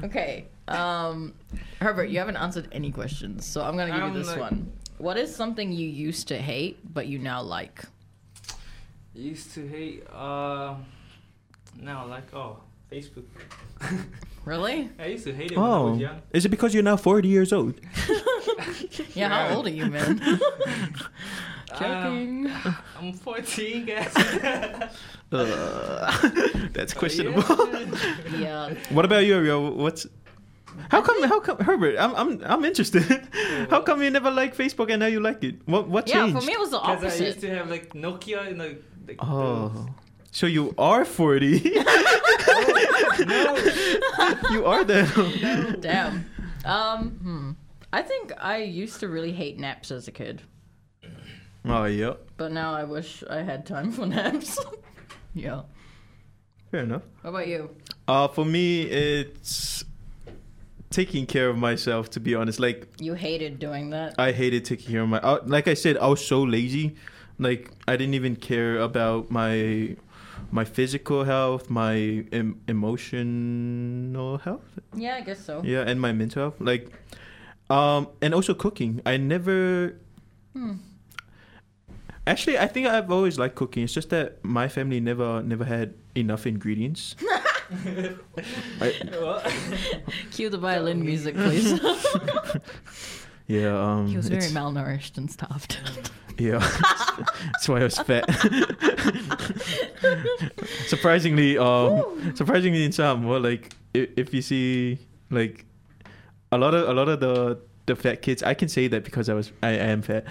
[0.04, 0.46] okay.
[0.68, 1.34] Um,
[1.82, 4.72] Herbert, you haven't answered any questions, so I'm gonna give I'm you this like- one.
[5.00, 7.84] What is something you used to hate but you now like?
[9.14, 10.04] Used to hate.
[10.12, 10.76] Uh,
[11.80, 12.60] now like oh
[12.92, 13.26] Facebook.
[14.46, 14.90] Really?
[15.00, 15.92] I used to hate it when I Oh.
[15.92, 16.22] was young.
[16.32, 17.80] Is it because you're now 40 years old?
[19.14, 19.30] Yeah.
[19.30, 20.20] How old are you, man?
[21.80, 22.48] Joking.
[22.48, 24.14] Um, I'm 14, guys.
[25.30, 26.30] Uh,
[26.72, 27.44] that's questionable.
[28.40, 28.74] yeah.
[28.92, 29.72] What about you, Ariel?
[29.76, 30.08] What's
[30.90, 31.22] how come?
[31.24, 31.98] How come, Herbert?
[32.00, 33.04] I'm I'm I'm interested.
[33.70, 35.56] how come you never liked Facebook and now you like it?
[35.66, 36.28] What what Yeah.
[36.28, 36.40] changed?
[36.40, 37.02] For me, it was the opposite.
[37.02, 38.82] Because I used to have like Nokia and like.
[39.06, 39.90] like oh,
[40.32, 41.46] so you are 40.
[44.52, 45.78] you are that.
[45.82, 46.24] Damn.
[46.64, 47.10] Um.
[47.22, 47.52] Hmm.
[47.94, 50.42] I think I used to really hate naps as a kid,
[51.66, 54.60] oh yeah, but now I wish I had time for naps.
[55.34, 55.62] yeah.
[56.72, 57.04] fair enough.
[57.22, 57.70] What about you?
[58.08, 59.84] Uh, for me, it's
[60.90, 62.10] taking care of myself.
[62.12, 64.16] To be honest, like You hated doing that.
[64.18, 65.20] I hated taking care of my.
[65.20, 66.96] Uh, like I said, I was so lazy.
[67.40, 69.96] Like I didn't even care about my
[70.52, 74.64] my physical health, my em- emotional health.
[74.96, 75.62] Yeah, I guess so.
[75.64, 76.56] Yeah, and my mental health.
[76.60, 76.90] Like,
[77.70, 79.02] um, and also cooking.
[79.06, 79.96] I never.
[80.54, 80.74] Hmm.
[82.26, 83.84] Actually, I think I've always liked cooking.
[83.84, 87.16] It's just that my family never never had enough ingredients.
[88.82, 88.94] I,
[90.32, 91.72] Cue the violin music, please.
[93.48, 95.78] yeah, um, he was very malnourished and starved.
[96.38, 98.30] Yeah, that's why I was fat.
[100.86, 105.00] surprisingly, um, surprisingly in some, well, like if, if you see
[105.30, 105.66] like
[106.52, 109.30] a lot of a lot of the the fat kids, I can say that because
[109.30, 110.26] I was I, I am fat.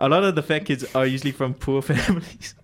[0.00, 2.54] A lot of the fat kids are usually from poor families.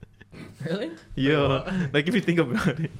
[0.64, 0.90] really?
[1.14, 2.90] yeah, like if you think about it,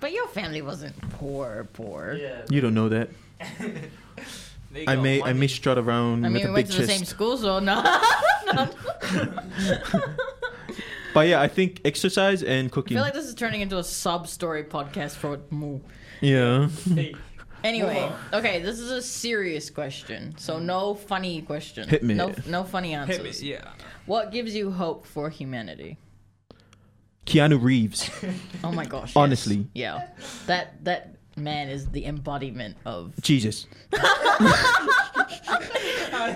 [0.00, 2.16] But your family wasn't poor, poor.
[2.18, 2.42] Yeah.
[2.48, 3.08] you don't know that.
[4.76, 6.82] I got may I may strut around I with mean, a we went big to
[6.82, 7.82] the same school, so no.
[11.14, 12.96] But yeah, I think exercise and cooking.
[12.96, 15.78] I feel like this is turning into a sub-story podcast for Moo.
[16.20, 16.68] yeah.
[17.64, 20.64] Hey, Anyway, okay, this is a serious question, so mm.
[20.64, 21.88] no funny question.
[21.88, 22.12] Hit me.
[22.12, 23.14] No, no funny hit me.
[23.14, 23.42] answers.
[23.42, 23.70] Yeah.
[24.04, 25.96] What gives you hope for humanity?
[27.24, 28.10] Keanu Reeves.
[28.62, 29.08] Oh my gosh.
[29.10, 29.16] yes.
[29.16, 29.66] Honestly.
[29.74, 30.08] Yeah.
[30.46, 33.66] That that man is the embodiment of Jesus.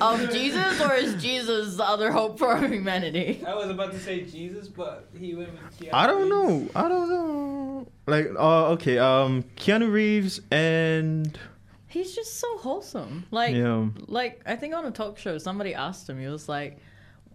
[0.00, 3.42] of Jesus or is Jesus the other hope for humanity?
[3.46, 6.30] I was about to say Jesus, but he went with Keanu I don't Reeves.
[6.74, 6.80] know.
[6.80, 7.88] I don't know.
[8.06, 11.38] Like, uh, okay, um, Keanu Reeves and
[11.86, 13.24] He's just so wholesome.
[13.30, 16.78] Like yeah, like I think on a talk show somebody asked him, he was like,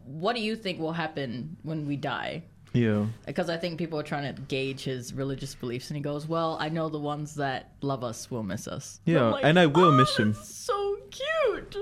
[0.06, 2.44] What do you think will happen when we die?
[2.74, 6.28] Yeah, Because I think people are trying to gauge his religious beliefs and he goes,
[6.28, 9.00] Well, I know the ones that love us will miss us.
[9.06, 11.78] Yeah, like, and I will "Oh, miss him." that's So cute.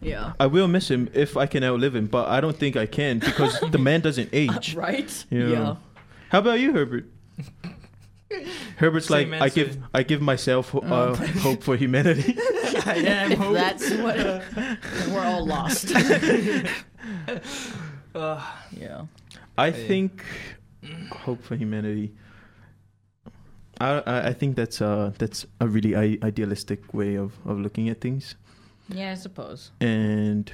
[0.00, 0.32] Yeah.
[0.38, 3.18] I will miss him if I can outlive him, but I don't think I can
[3.18, 4.74] because the man doesn't age.
[4.74, 5.24] Right?
[5.30, 5.46] Yeah.
[5.48, 5.76] yeah.
[6.28, 7.06] How about you, Herbert?
[8.78, 9.78] Herbert's Same like I give.
[9.94, 11.14] I give myself uh, Oh.
[11.14, 12.34] hope for humanity.
[12.86, 13.54] I am if hope.
[13.54, 14.16] that's what
[15.12, 15.92] we're all lost.
[18.14, 18.40] Uh,
[18.72, 19.02] yeah.
[19.56, 19.86] I Yeah.
[19.88, 20.24] think
[21.10, 22.14] hope for humanity.
[23.80, 27.88] I, I I think that's uh that's a really I- idealistic way of, of looking
[27.88, 28.36] at things,
[28.88, 29.70] Yeah, I suppose.
[29.80, 30.50] and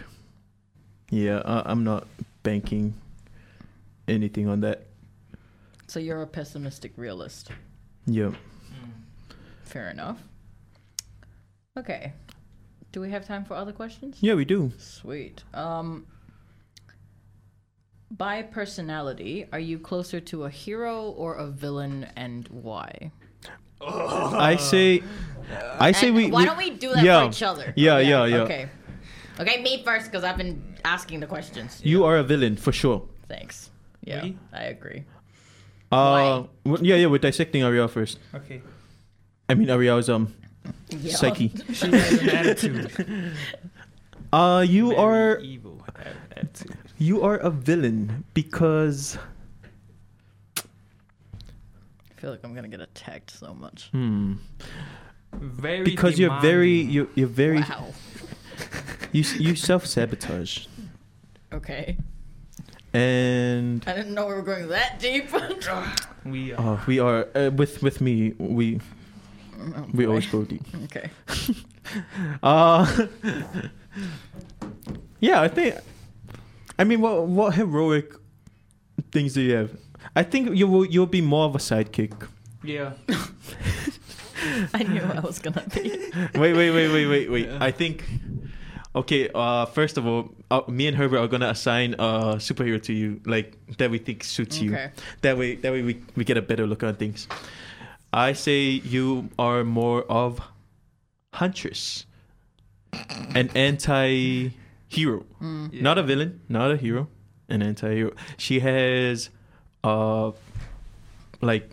[1.10, 2.06] yeah, I, I'm not
[2.42, 2.94] banking
[4.08, 4.86] anything on that.
[5.86, 7.50] So you're a pessimistic realist.
[8.06, 8.32] Yeah,
[9.64, 10.18] Fair enough.
[11.76, 12.12] Okay.
[12.92, 14.16] Do we have time for other questions?
[14.20, 14.72] yeah, we do.
[14.78, 15.44] Sweet.
[15.54, 16.06] Um
[18.10, 23.12] by personality, are you closer to a hero or a villain and why?
[23.80, 25.02] I say,
[25.78, 26.30] I say And we.
[26.30, 27.22] Why we- don't we do that yeah.
[27.24, 27.72] for each other?
[27.76, 28.36] Yeah, yeah, yeah.
[28.42, 28.68] Okay.
[29.38, 31.80] Okay, me first because I've been asking the questions.
[31.82, 33.08] You are a villain for sure.
[33.28, 33.70] Thanks.
[34.04, 34.36] Yeah, Me?
[34.52, 35.04] I agree.
[35.92, 37.06] Uh, w- yeah, yeah.
[37.06, 38.18] We're dissecting Ariel first.
[38.34, 38.60] okay.
[39.48, 40.32] I mean Ariel's um
[40.90, 41.14] Yeah.
[41.16, 41.48] psyche.
[41.72, 42.90] She has an attitude.
[44.32, 45.84] Uh, you Very are evil
[46.36, 46.76] attitude.
[47.00, 49.16] You are a villain because
[50.58, 53.88] I feel like I'm gonna get attacked so much.
[53.92, 54.34] hmm
[55.32, 56.94] Very because you're very demanding.
[56.94, 57.94] you you're very Wow.
[59.12, 60.66] you you self sabotage
[61.52, 61.96] Okay.
[62.92, 65.30] and I didn't know we were going that deep.
[66.24, 66.74] We are.
[66.76, 68.80] uh, we are uh, with with me we
[69.76, 70.62] Oh, we always go deep.
[70.84, 71.10] Okay.
[72.42, 73.06] Uh
[75.20, 75.74] yeah, I think.
[76.80, 78.14] I mean, what what heroic
[79.12, 79.70] things do you have?
[80.16, 82.14] I think you will you'll be more of a sidekick.
[82.64, 82.92] Yeah.
[84.72, 85.90] I knew I was gonna be.
[86.34, 87.46] wait, wait, wait, wait, wait, wait.
[87.48, 87.58] Yeah.
[87.60, 88.08] I think.
[88.96, 89.28] Okay.
[89.34, 93.20] Uh, first of all, uh, me and Herbert are gonna assign a superhero to you,
[93.26, 94.72] like that we think suits you.
[94.72, 94.90] Okay.
[95.20, 97.28] That way, that way we we get a better look on things.
[98.10, 100.40] I say you are more of
[101.34, 102.06] Huntress,
[103.34, 103.50] an
[104.90, 105.80] anti-hero, Mm.
[105.82, 107.08] not a villain, not a hero,
[107.48, 108.12] an anti-hero.
[108.38, 109.30] She has,
[109.84, 110.32] uh,
[111.40, 111.70] like,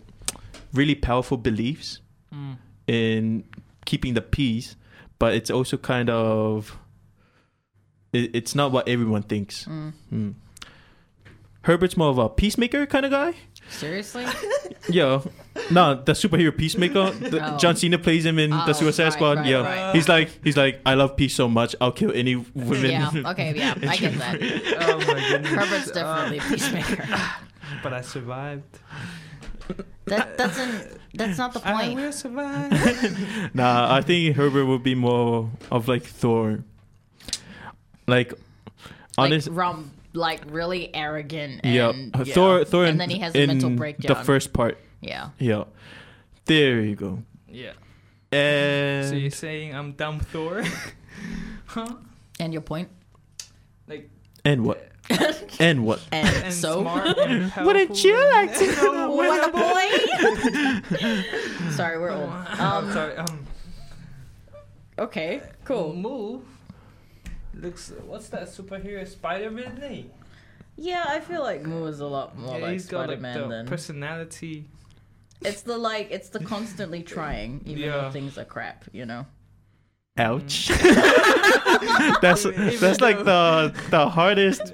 [0.72, 2.00] really powerful beliefs
[2.32, 2.56] Mm.
[2.86, 3.44] in
[3.84, 4.76] keeping the peace,
[5.18, 6.78] but it's also kind of
[8.12, 9.64] it, it's not what everyone thinks.
[9.66, 9.92] Mm.
[10.08, 10.30] Hmm.
[11.62, 13.34] Herbert's more of a peacemaker kind of guy.
[13.70, 14.24] Seriously?
[14.90, 15.20] Yeah,
[15.70, 17.10] no, the superhero peacemaker.
[17.10, 17.58] The, Oh.
[17.58, 19.36] John Cena plays him in the Oh, Suicide right, Squad.
[19.38, 19.94] right, yeah, right.
[19.94, 22.90] he's like he's like I love peace so much I'll kill any women.
[22.90, 23.10] yeah.
[23.32, 23.52] Okay.
[23.56, 23.74] Yeah.
[23.88, 24.40] I get that.
[24.80, 25.52] Oh my goodness.
[25.52, 27.06] Herbert's uh, definitely a peacemaker.
[27.82, 28.78] But I survived.
[30.06, 30.98] That doesn't.
[31.14, 32.00] That's not the I point.
[32.00, 32.72] will survive.
[33.54, 36.64] nah, I think Herbert would be more of like Thor.
[38.06, 38.32] Like,
[39.18, 41.60] honest, like, rum, like really arrogant.
[41.62, 41.92] And, yeah,
[42.24, 42.34] yeah.
[42.34, 42.64] Thor.
[42.64, 44.16] Thor, and in- then he has a in mental breakdown.
[44.16, 45.30] The first part, Yeah.
[45.38, 45.64] yeah.
[46.46, 47.22] There you go.
[47.48, 47.72] yeah.
[48.32, 50.62] And So you're saying I'm dumb Thor?
[51.66, 51.94] huh?
[52.40, 52.88] And your point.
[53.86, 54.10] Like
[54.44, 54.84] and what?
[55.58, 56.00] and what?
[56.12, 56.82] And, and so.
[56.82, 59.88] smart and Wouldn't you like to know what a boy!
[61.70, 62.28] Sorry, we're old.
[62.30, 63.16] I'm Um, sorry.
[63.16, 63.46] Um.
[64.98, 65.94] okay, cool.
[65.94, 66.40] Moo
[67.54, 67.90] looks.
[68.06, 69.06] What's that superhero?
[69.08, 69.80] Spider-Man.
[69.82, 70.02] Eh?
[70.76, 73.20] Yeah, I feel like Moo is a lot more yeah, like he's got Spider like
[73.22, 73.66] Man the than.
[73.66, 74.66] personality.
[75.42, 78.02] It's the like, it's the constantly trying, even Yeah.
[78.02, 79.26] when things are crap, you know?
[80.16, 80.68] Ouch.
[80.68, 82.18] Mm.
[82.20, 82.42] that's
[82.80, 84.72] that's like the the hardest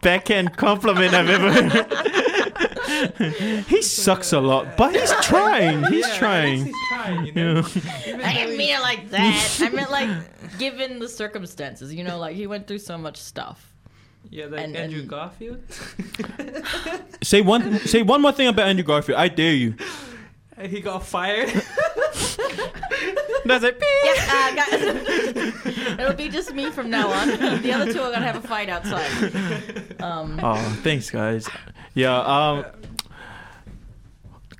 [0.00, 3.64] backhand compliment I've ever heard.
[3.68, 5.84] he sucks a lot, but he's trying.
[5.84, 6.64] He's Yeah, trying.
[6.64, 7.26] He's trying.
[7.26, 7.54] You know.
[8.06, 8.20] Yeah.
[8.24, 9.58] I didn't mean it like that.
[9.60, 13.71] I meant like, given the circumstances, you know, like he went through so much stuff.
[14.30, 15.60] Yeah, like and- Andrew and- Garfield.
[17.22, 19.18] Say one say one more thing about Andrew Garfield.
[19.18, 19.74] I dare you.
[20.60, 21.48] he got fired.
[23.44, 23.82] That's it.
[24.04, 24.82] Yeah, uh, guys,
[25.98, 27.28] it'll be just me from now on.
[27.62, 30.00] The other two are gonna have a fight outside.
[30.00, 31.48] Um, Oh, thanks, guys.
[31.94, 32.16] Yeah.
[32.20, 32.64] Um.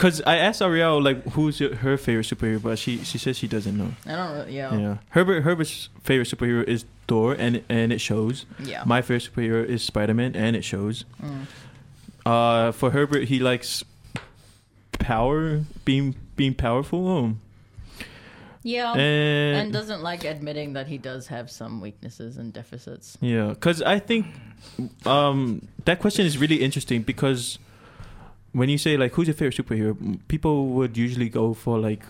[0.02, 3.46] Cause I asked Ariel like who's your, her favorite superhero, but she she says she
[3.46, 3.92] doesn't know.
[4.04, 4.96] I don't really, yeah, Yeah.
[5.10, 8.44] Herbert Herbert's favorite superhero is Thor, and and it shows.
[8.58, 8.82] yeah.
[8.84, 11.04] My favorite superhero is Spider Man, and it shows.
[11.22, 11.46] Mm.
[12.26, 13.84] Uh, for Herbert, he likes
[14.98, 17.06] power, being being powerful.
[17.08, 17.34] Oh.
[18.64, 23.18] Yeah, and, and doesn't like admitting that he does have some weaknesses and deficits.
[23.20, 24.26] yeah, because I think
[25.06, 27.58] um that question is really interesting because
[28.52, 32.04] when you say like who's your favorite superhero, people would usually go for like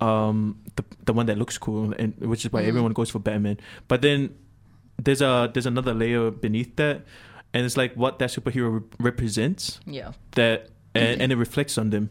[0.00, 2.68] um the the one that looks cool, and which is why Mhm.
[2.68, 3.58] everyone goes for Batman.
[3.88, 4.34] But then
[5.02, 7.02] there's a there's another layer beneath that,
[7.54, 9.80] and it's like what that superhero re- represents.
[9.86, 12.10] Yeah, that and, and it reflects on them.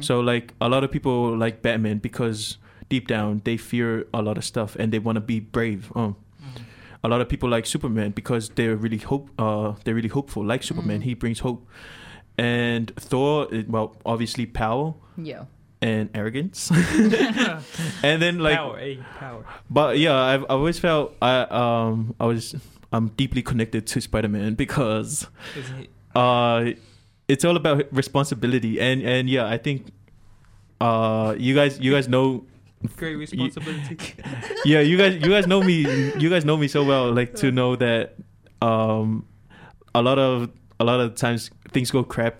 [0.00, 2.56] So like a lot of people like Batman because
[2.88, 5.90] deep down they fear a lot of stuff and they want to be brave.
[5.96, 6.14] Um,
[7.02, 9.28] a lot of people like Superman because they're really hope.
[9.40, 10.44] Uh, they're really hopeful.
[10.46, 11.04] Like Superman, Mm.
[11.04, 11.66] he brings hope.
[12.38, 15.44] And Thor, well, obviously power Yeah.
[15.82, 16.70] and arrogance.
[18.02, 18.96] and then like, power, eh?
[19.18, 19.44] Power.
[19.70, 22.54] but yeah, I've I always felt I um I was
[22.92, 25.26] I'm deeply connected to Spider Man because
[26.14, 26.70] uh
[27.28, 29.88] it's all about responsibility and and yeah I think
[30.80, 32.44] uh you guys you guys know
[32.96, 33.96] Great responsibility.
[34.64, 35.86] yeah you guys you guys know me
[36.18, 38.16] you guys know me so well like to know that
[38.60, 39.24] um
[39.94, 40.50] a lot of
[40.82, 42.34] a lot of times things go crap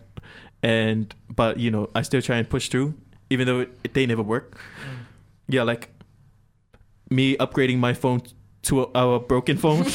[0.63, 2.95] and but you know I still try and push through
[3.31, 4.47] even though it, they never work
[4.83, 4.99] Mm.
[5.57, 5.85] yeah like
[7.11, 8.21] me upgrading my phone
[8.69, 8.85] to a,
[9.17, 9.81] a broken phone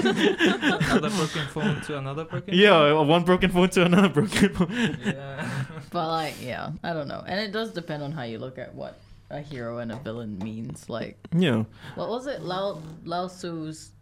[0.00, 2.54] another broken phone to another broken.
[2.54, 4.98] yeah one broken phone to another broken phone phone?
[5.04, 5.48] Yeah.
[5.90, 7.22] But like, yeah, I don't know.
[7.26, 8.98] And it does depend on how you look at what
[9.30, 10.88] a hero and a villain means.
[10.90, 12.42] Like, yeah what was it?
[12.42, 13.92] Lao Lao Tzu's.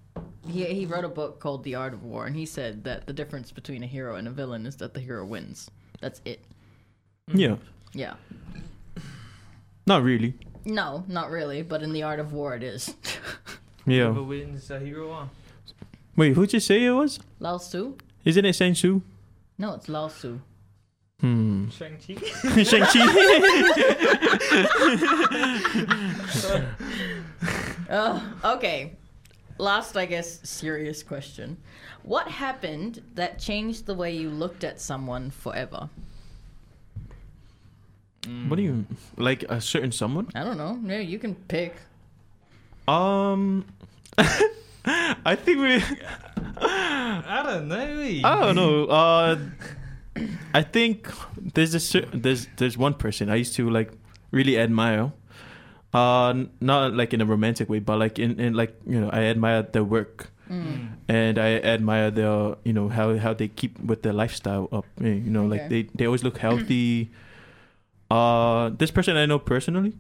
[0.46, 3.12] He he wrote a book called The Art of War, and he said that the
[3.12, 5.70] difference between a hero and a villain is that the hero wins.
[6.00, 6.44] That's it.
[7.32, 7.56] yeah
[7.94, 8.14] Yeah.
[9.86, 10.34] not really
[10.66, 11.62] No, not really.
[11.62, 12.94] But in the Art of War, it is.
[13.86, 15.30] yeah Whoever wins the hero one.
[16.16, 17.96] wait who'd you say it was Lao Tzu?
[18.24, 19.00] isn't it Shang Tzu
[19.58, 20.40] No, it's Lao Tzu.
[21.20, 22.14] hmm Shang-Chi.
[22.64, 23.00] Shang-Chi
[27.90, 28.92] Oh, okay.
[29.58, 31.56] Last, I guess, serious question.
[32.02, 35.88] What happened that changed the way you looked at someone forever?
[38.48, 38.86] what do you
[39.18, 40.80] like a certain someone I don't know.
[40.82, 41.76] Yeah, you can pick.
[42.88, 43.66] um
[44.16, 45.82] I think we
[46.56, 48.20] I don't know.
[48.24, 49.38] I don't know uh
[50.54, 53.92] I think there's a cer- there's there's one person I used to like
[54.30, 55.12] really admire
[55.94, 59.24] uh not like in a romantic way but like in, in like you know I
[59.30, 61.00] admire their work Mm.
[61.08, 64.84] and I admire their you know how how they keep with their lifestyle up.
[65.00, 67.08] eh, You know, like they they always look healthy.
[68.10, 69.94] uh, this person I know personally.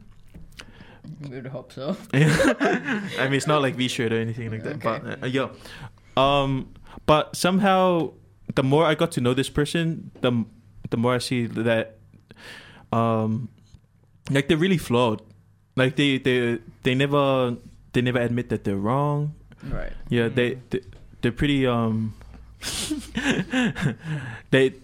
[1.20, 1.96] We would hope so.
[2.12, 4.76] I mean, it's not like V shirt or anything like that.
[4.84, 5.00] Okay.
[5.00, 5.48] But uh, yeah,
[6.16, 6.68] um,
[7.06, 8.12] but somehow
[8.54, 10.44] the more I got to know this person, the
[10.90, 11.96] the more I see that,
[12.92, 13.48] um,
[14.30, 15.22] like they're really flawed.
[15.76, 17.56] Like they they they never
[17.92, 19.34] they never admit that they're wrong.
[19.62, 19.92] Right.
[20.08, 20.80] Yeah, they, they
[21.20, 22.14] they're pretty um
[24.50, 24.74] they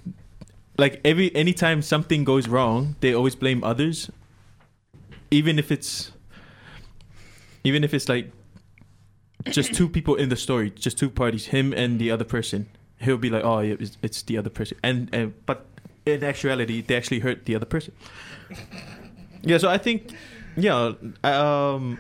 [0.79, 4.11] like every anytime something goes wrong, they always blame others.
[5.31, 6.11] Even if it's
[7.63, 8.33] even if it's like
[9.51, 12.69] just two people in the story, just two parties, him and the other person.
[12.99, 15.67] He'll be like, "Oh, yeah, it's, it's the other person." And and but
[16.05, 17.95] in actuality, they actually hurt the other person.
[19.43, 20.13] Yeah, so I think
[20.57, 20.93] yeah,
[21.25, 21.99] um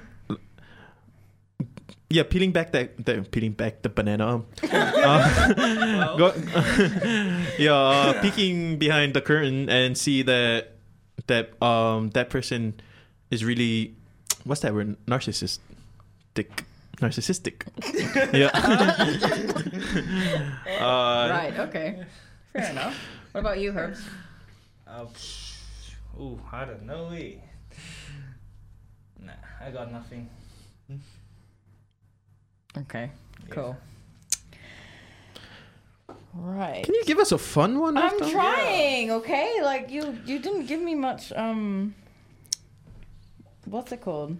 [2.10, 4.42] yeah, peeling back that, that peeling back the banana.
[4.64, 6.34] uh, Well, go,
[7.58, 10.72] yeah, uh, peeking behind the curtain and see that
[11.28, 12.80] that um that person
[13.30, 13.94] is really
[14.44, 14.96] what's that word?
[15.06, 15.60] Narcissistic.
[16.98, 17.62] Narcissistic.
[18.34, 18.50] yeah.
[20.80, 21.54] uh, right.
[21.60, 22.04] Okay.
[22.52, 22.96] Fair enough.
[23.32, 24.02] What about you, Herbs?
[24.88, 25.06] uh,
[26.18, 27.12] ooh, I don't know.
[29.60, 30.28] Nah, I got nothing.
[32.76, 33.10] Okay.
[33.48, 33.54] Yeah.
[33.54, 33.76] Cool.
[36.34, 36.84] Right.
[36.84, 37.96] Can you give us a fun one?
[37.96, 38.30] I'm after?
[38.30, 39.60] trying, okay?
[39.62, 41.94] Like you you didn't give me much um
[43.64, 44.36] what's it called?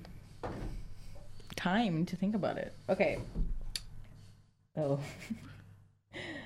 [1.57, 2.73] Time to think about it.
[2.89, 3.19] Okay.
[4.77, 5.01] Oh.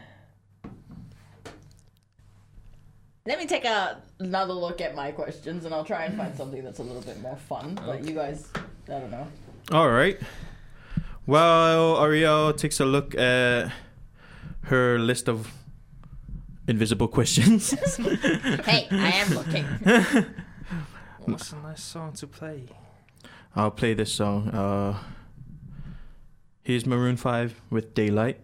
[3.26, 6.62] Let me take a, another look at my questions and I'll try and find something
[6.62, 7.74] that's a little bit more fun.
[7.86, 8.48] But you guys
[8.86, 9.26] I don't know.
[9.72, 10.18] All right.
[11.26, 13.72] Well, Ariel takes a look at
[14.64, 15.50] her list of
[16.68, 17.70] invisible questions.
[18.64, 19.64] Hey, I am looking.
[21.24, 22.64] What's a nice song to play?
[23.56, 24.48] I'll play this song.
[24.48, 24.98] Uh,
[26.62, 28.40] here's Maroon 5 with Daylight.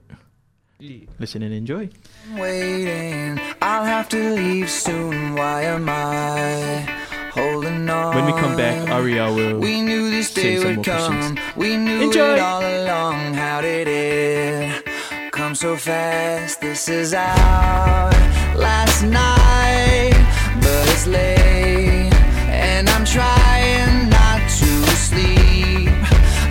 [1.19, 1.91] Listen and enjoy.
[2.37, 3.39] waiting.
[3.61, 5.35] I'll have to leave soon.
[5.35, 6.87] Why am I
[7.35, 8.15] holding on?
[8.15, 9.59] When we come back, Ariel will.
[9.61, 11.17] We knew this Say day some would more come.
[11.19, 11.57] questions.
[11.57, 12.33] We knew Enjoy.
[12.35, 13.35] it all along.
[13.35, 14.85] How did it
[15.33, 16.63] come so fast?
[16.63, 18.11] This is our
[18.57, 20.15] last night,
[20.63, 22.11] but it's late,
[22.49, 25.91] and I'm trying not to sleep.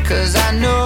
[0.05, 0.85] Cause I know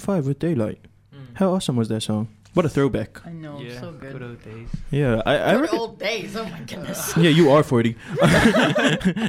[0.00, 0.80] Five with Daylight.
[1.14, 1.36] Mm.
[1.36, 2.28] How awesome was that song?
[2.52, 3.24] What a throwback.
[3.24, 4.12] I know, yeah, so good.
[4.12, 4.68] Good old days.
[4.90, 6.34] Yeah, I, I good old days.
[6.34, 7.16] Oh my goodness.
[7.16, 7.94] yeah, you are 40.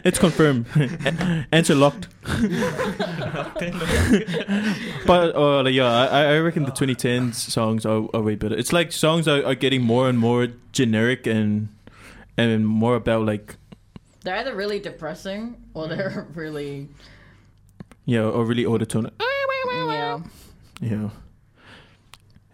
[0.04, 0.66] it's confirmed.
[1.52, 2.08] Answer locked.
[5.06, 8.56] but uh, like, yeah, I, I reckon the 2010s songs are, are way better.
[8.56, 11.70] It's like songs are, are getting more and more generic and
[12.38, 13.56] and more about like.
[14.24, 16.90] They're either really depressing or they're really.
[18.06, 19.12] Yeah, or really autotune.
[19.68, 20.22] Yeah.
[20.82, 21.10] Yeah.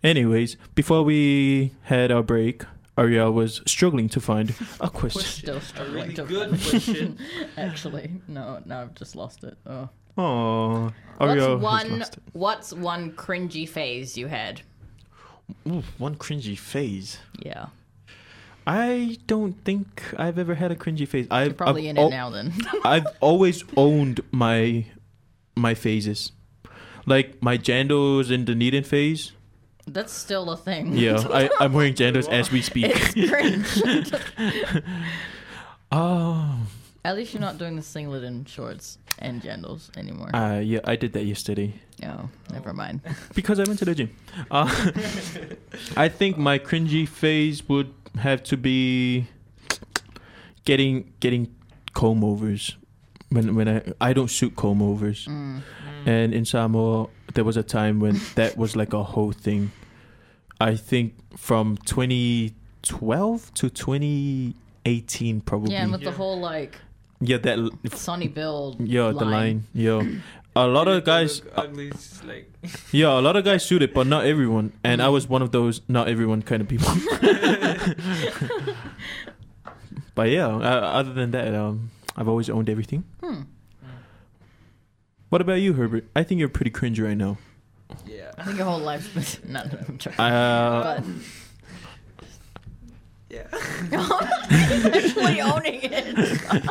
[0.03, 2.63] Anyways, before we had our break,
[2.97, 5.21] Ariel was struggling to find a question.
[5.23, 7.17] Still struggling really to good find- question.
[7.57, 9.57] Actually, no, no, I've just lost it.
[9.65, 9.89] Oh.
[10.19, 11.99] Oh, What's Ariel has one?
[11.99, 12.23] lost it.
[12.33, 14.61] What's one cringy phase you had?
[15.67, 17.19] Ooh, one cringy phase.
[17.39, 17.67] Yeah,
[18.65, 21.27] I don't think I've ever had a cringy phase.
[21.31, 22.29] I've you're probably I've in al- it now.
[22.31, 22.53] Then
[22.83, 24.85] I've always owned my
[25.55, 26.31] my phases,
[27.07, 29.31] like my Jandals in the Dunedin phase.
[29.87, 30.93] that's still a thing.
[30.93, 32.91] Yeah, I I'm wearing Jandals as we speak.
[32.93, 33.71] it's cringe.
[35.91, 36.67] Oh,
[37.05, 40.29] At least you're not doing the singlet and shorts and jandals anymore.
[40.35, 42.99] uh, yeah, I did that yesterday oh, never mind.
[43.33, 44.11] because I went to the gym.
[44.51, 44.67] Uh,
[45.95, 49.27] I think my cringy phase would have to be
[50.65, 51.55] getting getting
[51.93, 52.75] comb overs
[53.29, 55.25] when when I I don't suit comb overs.
[55.25, 55.61] Mm.
[56.07, 59.73] And in Samoa, there was a time when that was like a whole thing.
[60.61, 65.73] I think from 2012 to 2018, probably.
[65.73, 66.77] Yeah, and with the whole like
[67.19, 67.57] yeah, that.
[67.57, 68.77] Sunny Sonny Bill.
[68.79, 69.67] Yeah, the line.
[69.73, 70.01] Yeah,
[70.55, 71.43] a lot of guys.
[71.43, 71.91] Look ugly,
[72.25, 72.53] like
[72.93, 74.71] Yeah, a lot of guys shoot it, but not everyone.
[74.85, 76.87] And I was one of those not everyone kind of people.
[80.15, 83.03] but yeah, uh, other than that, um, I've always owned everything.
[83.21, 83.41] Hmm.
[85.29, 86.05] What about you, Herbert?
[86.15, 87.37] I think you're pretty cringy right now.
[88.05, 88.31] yeah.
[88.37, 89.65] I think your whole life's been not.
[89.87, 90.19] I'm joking.
[90.19, 91.03] Uh, but
[93.29, 93.45] Yeah.
[94.49, 96.63] actually owning it.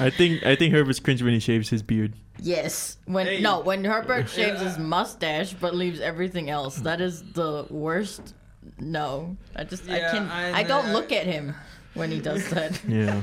[0.00, 2.12] I think I think Herbert's cringe when he shaves his beard.
[2.40, 3.40] Yes, when Hey.
[3.40, 8.34] no, when Herbert shaves his mustache but leaves everything else, that is the worst.
[8.78, 10.92] No, I just I Yeah, can I I, don't know.
[10.92, 11.54] look at him
[11.94, 12.78] when he does that.
[12.86, 13.22] Yeah.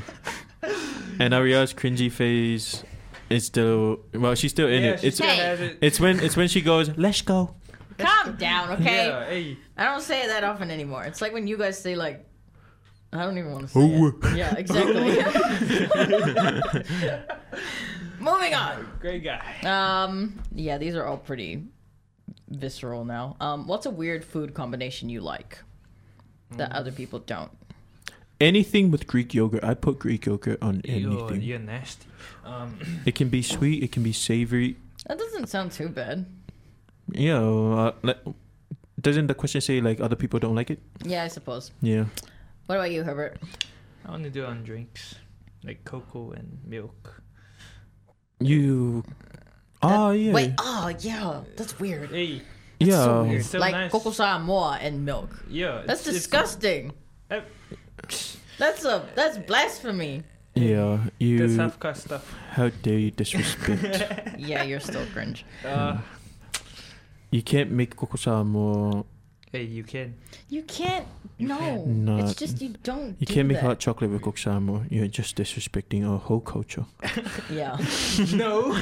[1.20, 2.84] and Aria's cringy phase
[3.32, 5.00] it's still well, she's still in yeah, it.
[5.02, 5.38] she It's still Hey.
[5.38, 5.78] has it.
[5.82, 7.56] it's when it's when she goes, "Let's go."
[7.98, 9.08] Calm down, okay?
[9.08, 9.58] Yeah, hey.
[9.78, 11.04] I don't say it that often anymore.
[11.04, 12.26] It's like when you guys say like,
[13.14, 14.08] I don't even want to say Oh.
[14.08, 14.16] it.
[14.38, 15.18] Yeah, exactly.
[18.20, 18.88] Moving on.
[19.00, 20.04] Great guy.
[20.04, 21.64] Um, yeah, these are all pretty
[22.50, 23.36] visceral now.
[23.40, 25.60] Um, what's a weird food combination you like
[26.58, 27.52] that other people don't?
[28.42, 30.96] Anything with Greek yogurt, I put Greek yogurt on You're,
[31.30, 31.42] anything.
[31.42, 32.08] you're nasty.
[32.44, 34.78] Um, It can be sweet, it can be savory.
[35.08, 36.26] That doesn't sound too bad.
[37.12, 37.92] Yeah, uh,
[39.00, 40.80] doesn't the question say like other people don't like it?
[41.04, 41.72] Yeah, I suppose.
[41.82, 42.06] Yeah.
[42.68, 43.38] What about you, Herbert?
[44.06, 45.16] I want to do it on drinks,
[45.64, 47.22] like cocoa and milk.
[48.40, 49.04] You.
[49.82, 50.34] Oh yeah.
[50.34, 52.10] Wait, oh yeah, that's weird.
[52.12, 52.42] Hey,
[52.80, 53.04] yeah.
[53.04, 53.40] so weird.
[53.42, 53.92] It's so like nice.
[53.92, 55.30] koko Samoa and milk.
[55.50, 55.84] yeah.
[55.86, 56.94] That's it's- it's- disgusting.
[57.30, 57.42] Uh,
[58.58, 60.24] That's a that's blasphemy.
[60.56, 60.98] Yeah.
[61.04, 61.58] That's You.
[61.58, 62.34] half cut stuff.
[62.52, 63.82] How dare you disrespect?
[64.38, 65.46] Yeah, you're still cringe.
[65.66, 65.98] Uh,
[67.32, 69.06] you can't make koko Samoa.
[69.52, 70.16] hey, you can.
[70.50, 71.08] You can't.
[71.40, 72.18] No, No.
[72.18, 73.16] it's just you don't.
[73.20, 73.66] You do can't make that.
[73.66, 74.86] hot chocolate with koko Samoa.
[74.90, 76.86] You're just disrespecting our whole culture.
[77.50, 77.78] Yeah,
[78.34, 78.76] no.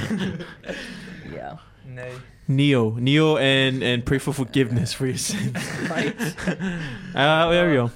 [1.31, 1.57] yeah.
[1.85, 2.07] no.
[2.47, 5.53] Neo, Neo, and and pray for forgiveness for your sins.
[5.89, 6.15] Right.
[7.15, 7.91] Uh, Ariel,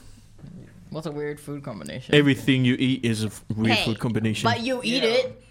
[0.94, 2.14] What's a weird food combination?
[2.16, 4.48] everything you eat is a f- weird Hey, food combination.
[4.50, 5.10] But you eat Yeah.
[5.10, 5.44] it.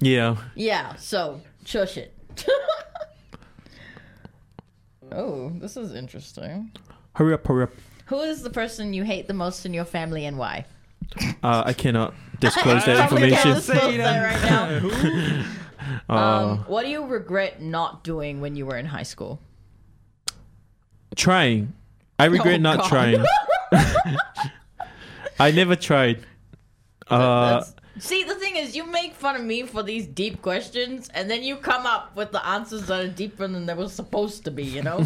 [0.00, 0.36] yeah.
[0.54, 0.94] Yeah.
[0.96, 2.14] So shush it.
[5.12, 6.70] oh, this is interesting.
[7.16, 7.70] Hurry up, hurry up.
[8.06, 10.66] Who is the person you hate the most in your family and why?
[11.42, 13.74] Uh, I cannot disclose that Probably can't information.
[13.74, 15.44] disclose that right now.
[16.08, 19.40] Uh, Um, what do you regret not doing when you were in high school?
[21.16, 21.72] trying.
[22.18, 22.88] I regret Oh, not God.
[22.88, 23.24] trying.
[25.40, 26.20] I never tried.
[27.08, 27.64] Uh,
[27.98, 31.42] See, the thing is, you make fun of me for these deep questions, and then
[31.42, 34.64] you come up with the answers that are deeper than they were supposed to be.
[34.64, 34.98] You know?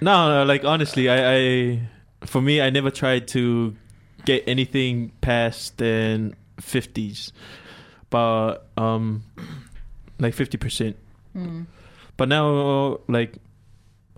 [0.00, 1.80] no, no, like honestly, I, I,
[2.26, 3.74] for me, I never tried to
[4.24, 7.32] get anything past than fifties,
[8.10, 9.24] but um,
[10.18, 10.96] like fifty percent.
[11.32, 11.62] Hmm.
[12.16, 13.36] But now, like,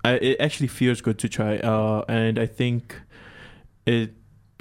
[0.04, 3.00] I, it actually feels good to try, uh, and I think
[3.86, 4.12] it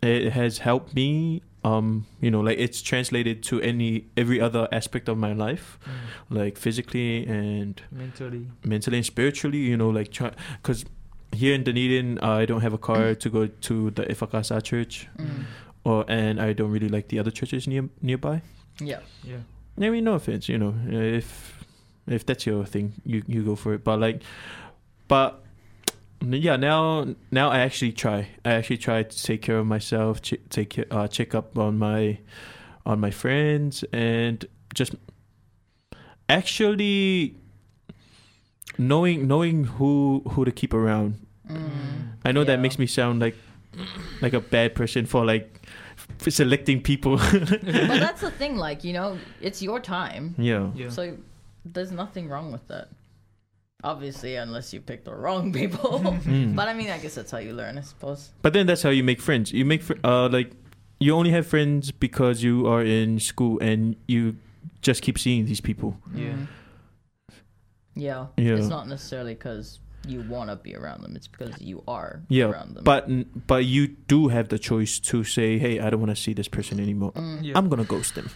[0.01, 1.41] it has helped me.
[1.63, 5.77] Um, you know, like it's translated to any every other aspect of my life,
[6.31, 8.47] like physically and Mentally.
[8.65, 9.59] mentally and spiritually.
[9.59, 10.09] You know, like
[10.63, 10.85] because
[11.31, 15.07] here in Dunedin, uh, I don't have a car to go to the Ifakasa church,
[15.19, 15.45] Mm.
[15.83, 18.41] or and I don't really like the other churches near nearby.
[18.79, 19.01] Yeah.
[19.23, 19.41] Yeah.
[19.79, 21.63] I mean, no offense, you know, if
[22.07, 23.83] if that's your thing, you you go for it.
[23.83, 24.23] But like,
[25.07, 25.43] but
[26.21, 28.27] yeah, now now I actually try.
[28.45, 32.19] I actually try to take care of myself, ch- take uh, check up on my
[32.85, 34.95] on my friends, and just
[36.29, 37.35] actually
[38.77, 41.25] knowing knowing who who to keep around.
[41.49, 42.13] Mm.
[42.23, 43.35] I know that makes me sound like
[44.21, 45.67] like a bad person for like
[46.19, 47.17] f- selecting people.
[47.31, 50.69] but that's the thing, like you know, it's your time, yeah.
[50.75, 50.89] Yeah.
[50.89, 51.17] so
[51.65, 52.89] there's nothing wrong with that.
[53.83, 55.99] Obviously, unless you pick the wrong people.
[56.25, 56.55] Mm.
[56.55, 58.31] but I mean, I guess that's how you learn, I suppose.
[58.41, 59.51] But then that's how you make friends.
[59.51, 60.51] You make fr- uh like
[60.99, 64.35] you only have friends because you are in school and you
[64.81, 65.97] just keep seeing these people.
[66.13, 66.33] Yeah.
[66.33, 66.47] Mm.
[67.95, 68.27] Yeah.
[68.37, 68.55] Yeah.
[68.55, 71.15] It's not necessarily because you want to be around them.
[71.15, 72.83] It's because you are Yeah, around them.
[72.83, 73.07] But
[73.47, 76.47] but you do have the choice to say, "Hey, I don't want to see this
[76.47, 77.11] person anymore.
[77.13, 77.39] Mm.
[77.43, 77.57] Yeah.
[77.57, 78.29] I'm gonna ghost them."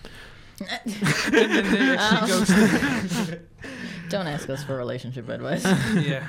[0.60, 0.92] And
[1.34, 3.40] then they actually Um, goes.
[4.10, 5.64] Don't ask us for relationship advice.
[5.96, 6.24] yeah.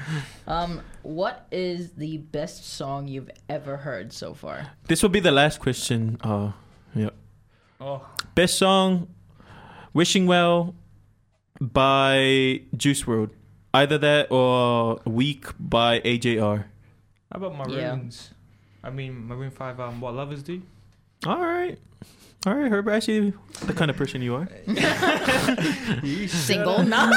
[0.47, 4.69] um, what is the best song you've ever heard so far?
[4.89, 6.17] This will be the last question.
[6.23, 6.53] Uh,
[6.95, 7.11] yeah.
[7.81, 8.01] Oh.
[8.35, 9.09] Best song,
[9.93, 10.75] "Wishing Well"
[11.61, 13.31] by Juice WRLD.
[13.75, 16.65] Either that or "Weak" by AJR.
[17.31, 17.95] How about Yeah.
[17.95, 18.31] Maroons?
[18.83, 20.63] I mean, Maroon 5, um, What Lovers Do?
[21.27, 21.79] All right,
[22.47, 22.93] all right, Herbert.
[22.93, 23.33] I see
[23.65, 24.49] the kind of person you are.
[26.29, 26.85] Single?
[26.87, 27.11] No.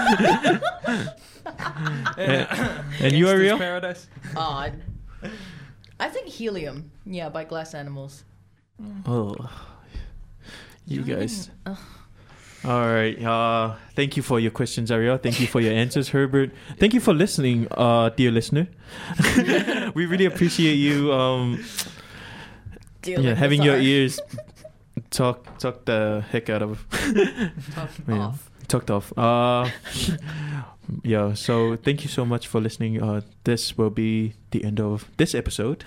[3.00, 3.58] And you, are Ariel?
[3.58, 4.08] Paradise?
[4.36, 4.74] Oh, I,
[6.00, 6.92] I think Helium.
[7.06, 8.24] Yeah, by Glass Animals.
[9.06, 9.36] Oh,
[10.86, 11.50] you guys.
[12.66, 13.22] All right.
[13.24, 15.18] Uh, thank you for your questions, Ariel.
[15.18, 16.52] Thank you for your answers, Herbert.
[16.78, 18.68] Thank you for listening, uh, dear listener.
[19.96, 21.14] we really appreciate you.
[21.14, 21.64] Um,
[23.02, 24.20] Dealing yeah, having your ears
[25.10, 26.86] talk talk the heck out of
[28.08, 28.18] Yeah.
[28.28, 28.50] off.
[28.68, 29.12] talked off.
[29.18, 29.70] Uh,
[31.04, 31.34] yeah.
[31.34, 33.02] So thank you so much for listening.
[33.02, 35.84] Uh, this will be the end of this episode.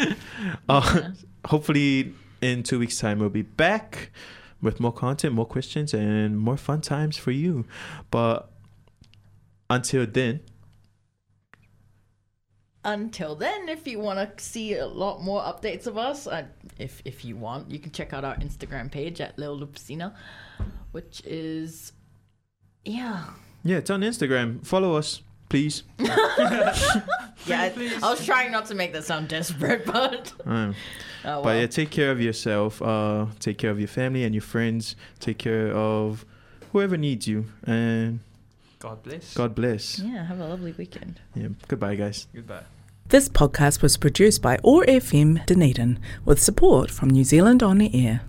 [0.68, 1.10] uh,
[1.46, 4.10] hopefully, in two weeks' time, we'll be back
[4.60, 7.64] with more content, more questions, and more fun times for you.
[8.10, 8.48] But
[9.70, 10.40] until then,
[12.84, 16.44] Until then, if you want to see a lot more updates of us, uh,
[16.78, 20.12] if if you want, you can check out our Instagram page at Lil Lupicina,
[20.90, 21.92] which is
[22.84, 23.24] yeah.
[23.62, 24.66] yeah, it's on Instagram.
[24.66, 25.84] Follow us, please.
[27.46, 30.74] Yeah, I, I was trying not to make that sound desperate, but Um,
[31.24, 31.42] oh, well.
[31.42, 32.80] But yeah, take care of yourself.
[32.80, 34.94] Uh, take care of your family and your friends.
[35.18, 36.24] Take care of
[36.70, 37.46] whoever needs you.
[37.64, 38.20] And
[38.82, 39.34] God bless.
[39.34, 40.00] God bless.
[40.00, 41.20] yeah, have a lovely weekend.
[41.36, 41.48] Yeah.
[41.68, 42.26] Goodbye, guys.
[42.34, 42.64] Goodbye.
[43.06, 47.90] This podcast was produced by OAR FM Dunedin with support from New Zealand On the
[48.06, 48.22] Air.